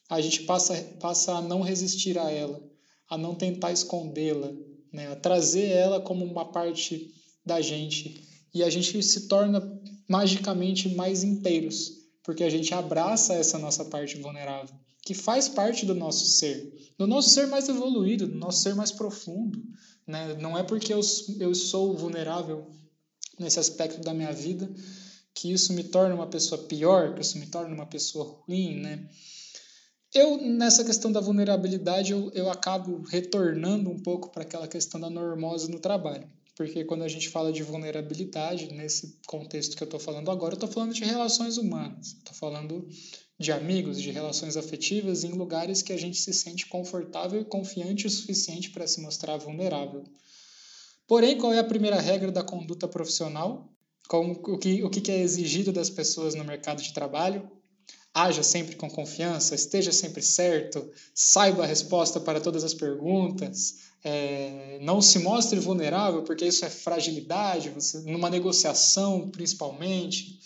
[0.09, 2.61] a gente passa passa a não resistir a ela,
[3.09, 4.51] a não tentar escondê-la,
[4.91, 5.11] né?
[5.11, 7.11] A trazer ela como uma parte
[7.45, 8.21] da gente
[8.53, 11.91] e a gente se torna magicamente mais inteiros,
[12.23, 17.07] porque a gente abraça essa nossa parte vulnerável, que faz parte do nosso ser, do
[17.07, 19.61] nosso ser mais evoluído, do nosso ser mais profundo,
[20.05, 20.35] né?
[20.39, 21.01] Não é porque eu,
[21.39, 22.67] eu sou vulnerável
[23.39, 24.71] nesse aspecto da minha vida
[25.33, 29.09] que isso me torna uma pessoa pior, que isso me torna uma pessoa ruim, né?
[30.14, 35.09] Eu, nessa questão da vulnerabilidade, eu, eu acabo retornando um pouco para aquela questão da
[35.09, 36.30] normose no trabalho.
[36.55, 40.57] Porque quando a gente fala de vulnerabilidade, nesse contexto que eu estou falando agora, eu
[40.57, 42.09] estou falando de relações humanas.
[42.09, 42.88] Estou falando
[43.39, 48.05] de amigos, de relações afetivas em lugares que a gente se sente confortável e confiante
[48.05, 50.03] o suficiente para se mostrar vulnerável.
[51.07, 53.68] Porém, qual é a primeira regra da conduta profissional?
[54.07, 57.49] Como, o, que, o que é exigido das pessoas no mercado de trabalho?
[58.14, 64.78] Haja sempre com confiança, esteja sempre certo, saiba a resposta para todas as perguntas, é,
[64.82, 70.39] não se mostre vulnerável, porque isso é fragilidade, você, numa negociação principalmente.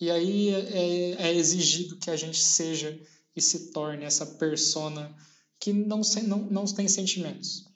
[0.00, 2.98] E aí é, é, exigido que a gente seja
[3.36, 5.14] e se torne essa persona
[5.58, 7.66] que não, não, não tem sentimentos.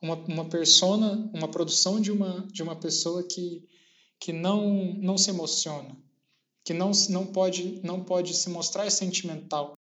[0.00, 3.68] Uma, uma persona, uma produção de uma, de uma pessoa que,
[4.18, 5.96] que não, não se emociona,
[6.64, 9.74] que não, não, pode, não pode se mostrar sentimental.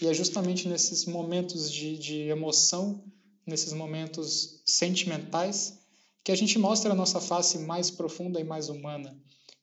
[0.00, 3.02] E é justamente nesses momentos de, de emoção,
[3.46, 5.78] nesses momentos sentimentais,
[6.24, 9.16] que a gente mostra a nossa face mais profunda e mais humana.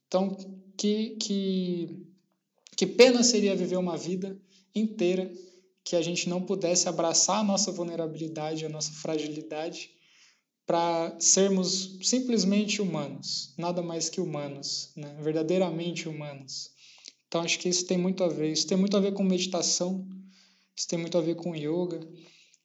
[0.07, 0.35] Então,
[0.77, 2.07] que, que,
[2.77, 4.39] que pena seria viver uma vida
[4.73, 5.31] inteira
[5.83, 9.91] que a gente não pudesse abraçar a nossa vulnerabilidade, a nossa fragilidade,
[10.65, 15.17] para sermos simplesmente humanos, nada mais que humanos, né?
[15.21, 16.71] verdadeiramente humanos.
[17.27, 18.51] Então, acho que isso tem muito a ver.
[18.51, 20.07] Isso tem muito a ver com meditação,
[20.75, 21.99] isso tem muito a ver com yoga,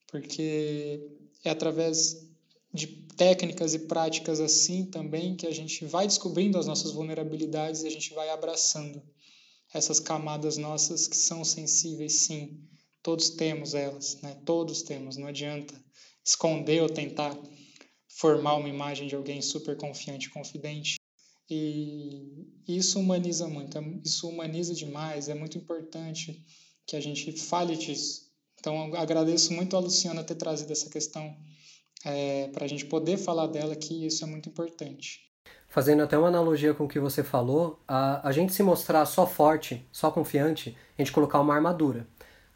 [0.09, 1.01] porque
[1.45, 2.29] é através
[2.73, 2.87] de
[3.17, 7.91] técnicas e práticas assim também que a gente vai descobrindo as nossas vulnerabilidades e a
[7.91, 9.03] gente vai abraçando
[9.73, 12.61] essas camadas nossas que são sensíveis, sim.
[13.03, 14.37] Todos temos elas, né?
[14.45, 15.17] Todos temos.
[15.17, 15.75] Não adianta
[16.25, 17.37] esconder ou tentar
[18.19, 20.97] formar uma imagem de alguém super confiante confidente.
[21.49, 26.45] E isso humaniza muito, é, isso humaniza demais, é muito importante
[26.87, 28.29] que a gente fale disso.
[28.59, 31.35] Então, agradeço muito a Luciana ter trazido essa questão
[32.05, 35.21] é, para a gente poder falar dela que isso é muito importante.
[35.69, 39.27] Fazendo até uma analogia com o que você falou, a, a gente se mostrar só
[39.27, 42.07] forte, só confiante, a gente colocar uma armadura.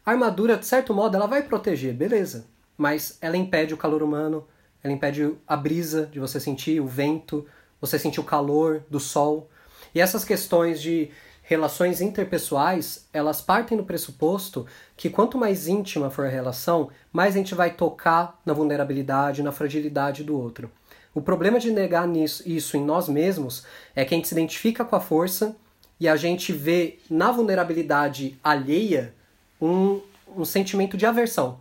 [0.05, 2.47] A armadura, de certo modo, ela vai proteger, beleza.
[2.77, 4.45] Mas ela impede o calor humano,
[4.83, 7.45] ela impede a brisa de você sentir, o vento,
[7.79, 9.49] você sentir o calor do sol.
[9.95, 11.09] E essas questões de
[11.41, 14.65] relações interpessoais, elas partem do pressuposto
[14.95, 19.51] que quanto mais íntima for a relação, mais a gente vai tocar na vulnerabilidade, na
[19.51, 20.71] fragilidade do outro.
[21.13, 23.65] O problema de negar nisso, isso em nós mesmos
[23.95, 25.55] é que a gente se identifica com a força
[25.99, 29.13] e a gente vê na vulnerabilidade alheia
[29.61, 30.01] um,
[30.35, 31.59] um sentimento de aversão.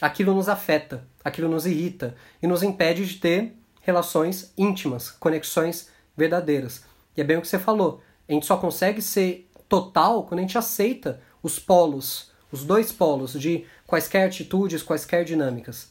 [0.00, 6.84] Aquilo nos afeta, aquilo nos irrita e nos impede de ter relações íntimas, conexões verdadeiras.
[7.16, 8.02] E é bem o que você falou.
[8.28, 13.32] A gente só consegue ser total quando a gente aceita os polos, os dois polos
[13.32, 15.88] de quaisquer atitudes, quaisquer dinâmicas.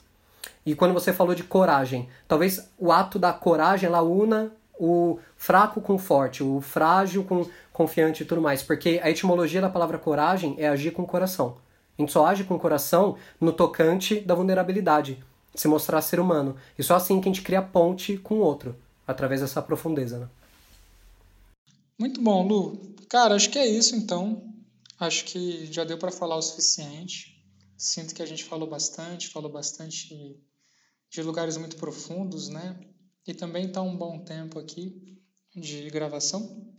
[0.65, 5.79] E quando você falou de coragem, talvez o ato da coragem ela una o fraco
[5.79, 9.97] com o forte, o frágil com confiante e tudo mais, porque a etimologia da palavra
[9.97, 11.57] coragem é agir com o coração.
[11.97, 15.23] A gente só age com o coração no tocante da vulnerabilidade,
[15.53, 16.55] se mostrar ser humano.
[16.77, 18.75] E só assim que a gente cria ponte com o outro,
[19.07, 20.19] através dessa profundeza.
[20.19, 20.29] Né?
[21.99, 22.95] Muito bom, Lu.
[23.07, 24.43] Cara, acho que é isso então.
[24.99, 27.33] Acho que já deu para falar o suficiente.
[27.77, 30.39] Sinto que a gente falou bastante, falou bastante
[31.11, 32.79] de lugares muito profundos, né?
[33.27, 35.19] E também está um bom tempo aqui
[35.55, 36.73] de gravação.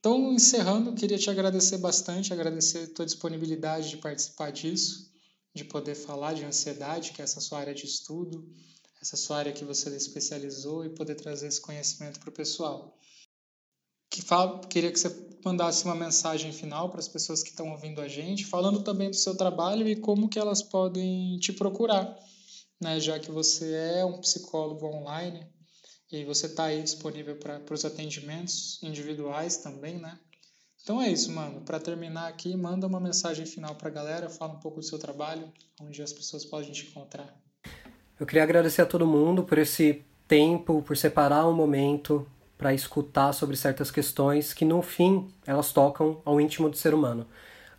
[0.00, 5.12] Então, encerrando, queria te agradecer bastante, agradecer a tua disponibilidade de participar disso,
[5.54, 8.50] de poder falar de ansiedade, que é essa sua área de estudo,
[9.00, 12.98] essa sua área que você especializou e poder trazer esse conhecimento para o pessoal
[14.10, 18.00] que fala, queria que você mandasse uma mensagem final para as pessoas que estão ouvindo
[18.00, 22.18] a gente, falando também do seu trabalho e como que elas podem te procurar,
[22.80, 22.98] né?
[22.98, 25.46] Já que você é um psicólogo online
[26.12, 30.18] e você está aí disponível para os atendimentos individuais também, né?
[30.82, 31.60] Então é isso, mano.
[31.60, 34.98] Para terminar aqui, manda uma mensagem final para a galera, fala um pouco do seu
[34.98, 37.32] trabalho, onde as pessoas podem te encontrar.
[38.18, 43.32] Eu queria agradecer a todo mundo por esse tempo, por separar um momento para escutar
[43.32, 47.26] sobre certas questões que, no fim, elas tocam ao íntimo do ser humano.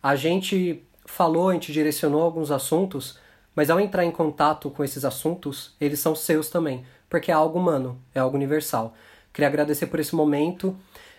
[0.01, 3.19] A gente falou, a gente direcionou alguns assuntos,
[3.55, 7.59] mas ao entrar em contato com esses assuntos, eles são seus também, porque é algo
[7.59, 8.95] humano, é algo universal.
[9.33, 10.73] Queria agradecer por esse momento.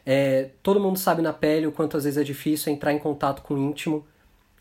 [0.06, 3.42] É, todo mundo sabe na pele o quanto às vezes é difícil entrar em contato
[3.42, 4.04] com o íntimo,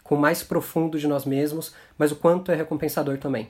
[0.03, 3.49] com o mais profundo de nós mesmos, mas o quanto é recompensador também.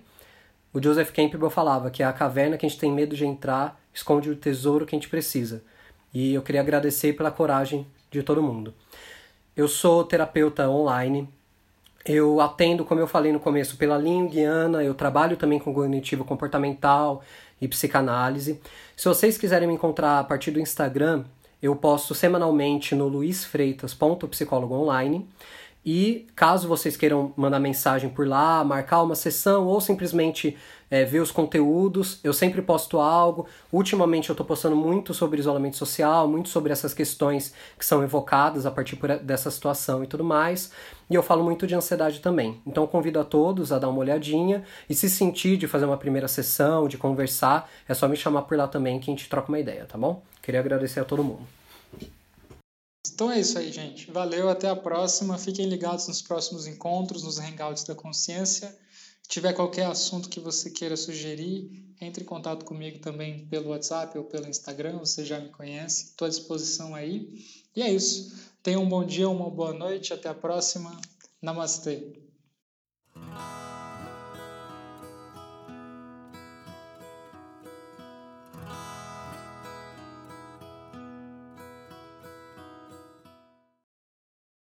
[0.71, 3.82] O Joseph Campbell falava que é a caverna que a gente tem medo de entrar
[3.91, 5.63] esconde o tesouro que a gente precisa.
[6.13, 8.75] E eu queria agradecer pela coragem de todo mundo.
[9.57, 11.27] Eu sou terapeuta online.
[12.05, 14.84] Eu atendo, como eu falei no começo, pela linha guiana.
[14.84, 17.21] Eu trabalho também com cognitivo comportamental
[17.62, 18.59] e psicanálise.
[18.97, 21.24] Se vocês quiserem me encontrar a partir do Instagram,
[21.62, 25.28] eu posto semanalmente no luisfreitas.psicólogo online.
[25.86, 30.55] E caso vocês queiram mandar mensagem por lá, marcar uma sessão ou simplesmente
[30.91, 33.47] é, ver os conteúdos, eu sempre posto algo.
[33.71, 38.65] Ultimamente eu estou postando muito sobre isolamento social, muito sobre essas questões que são evocadas
[38.65, 40.71] a partir dessa situação e tudo mais.
[41.09, 42.61] E eu falo muito de ansiedade também.
[42.67, 46.27] Então convido a todos a dar uma olhadinha e se sentir de fazer uma primeira
[46.27, 49.59] sessão, de conversar, é só me chamar por lá também que a gente troca uma
[49.59, 50.21] ideia, tá bom?
[50.43, 51.61] Queria agradecer a todo mundo.
[53.08, 54.12] Então é isso aí, gente.
[54.12, 55.38] Valeu, até a próxima.
[55.38, 58.68] Fiquem ligados nos próximos encontros, nos Hangouts da Consciência.
[59.24, 64.18] Se tiver qualquer assunto que você queira sugerir, entre em contato comigo também pelo WhatsApp
[64.18, 66.06] ou pelo Instagram, você já me conhece.
[66.06, 67.28] Estou à disposição aí.
[67.76, 68.36] E é isso.
[68.62, 70.14] Tenha um bom dia, uma boa noite.
[70.14, 70.99] Até a próxima.
[71.41, 72.20] Namastê.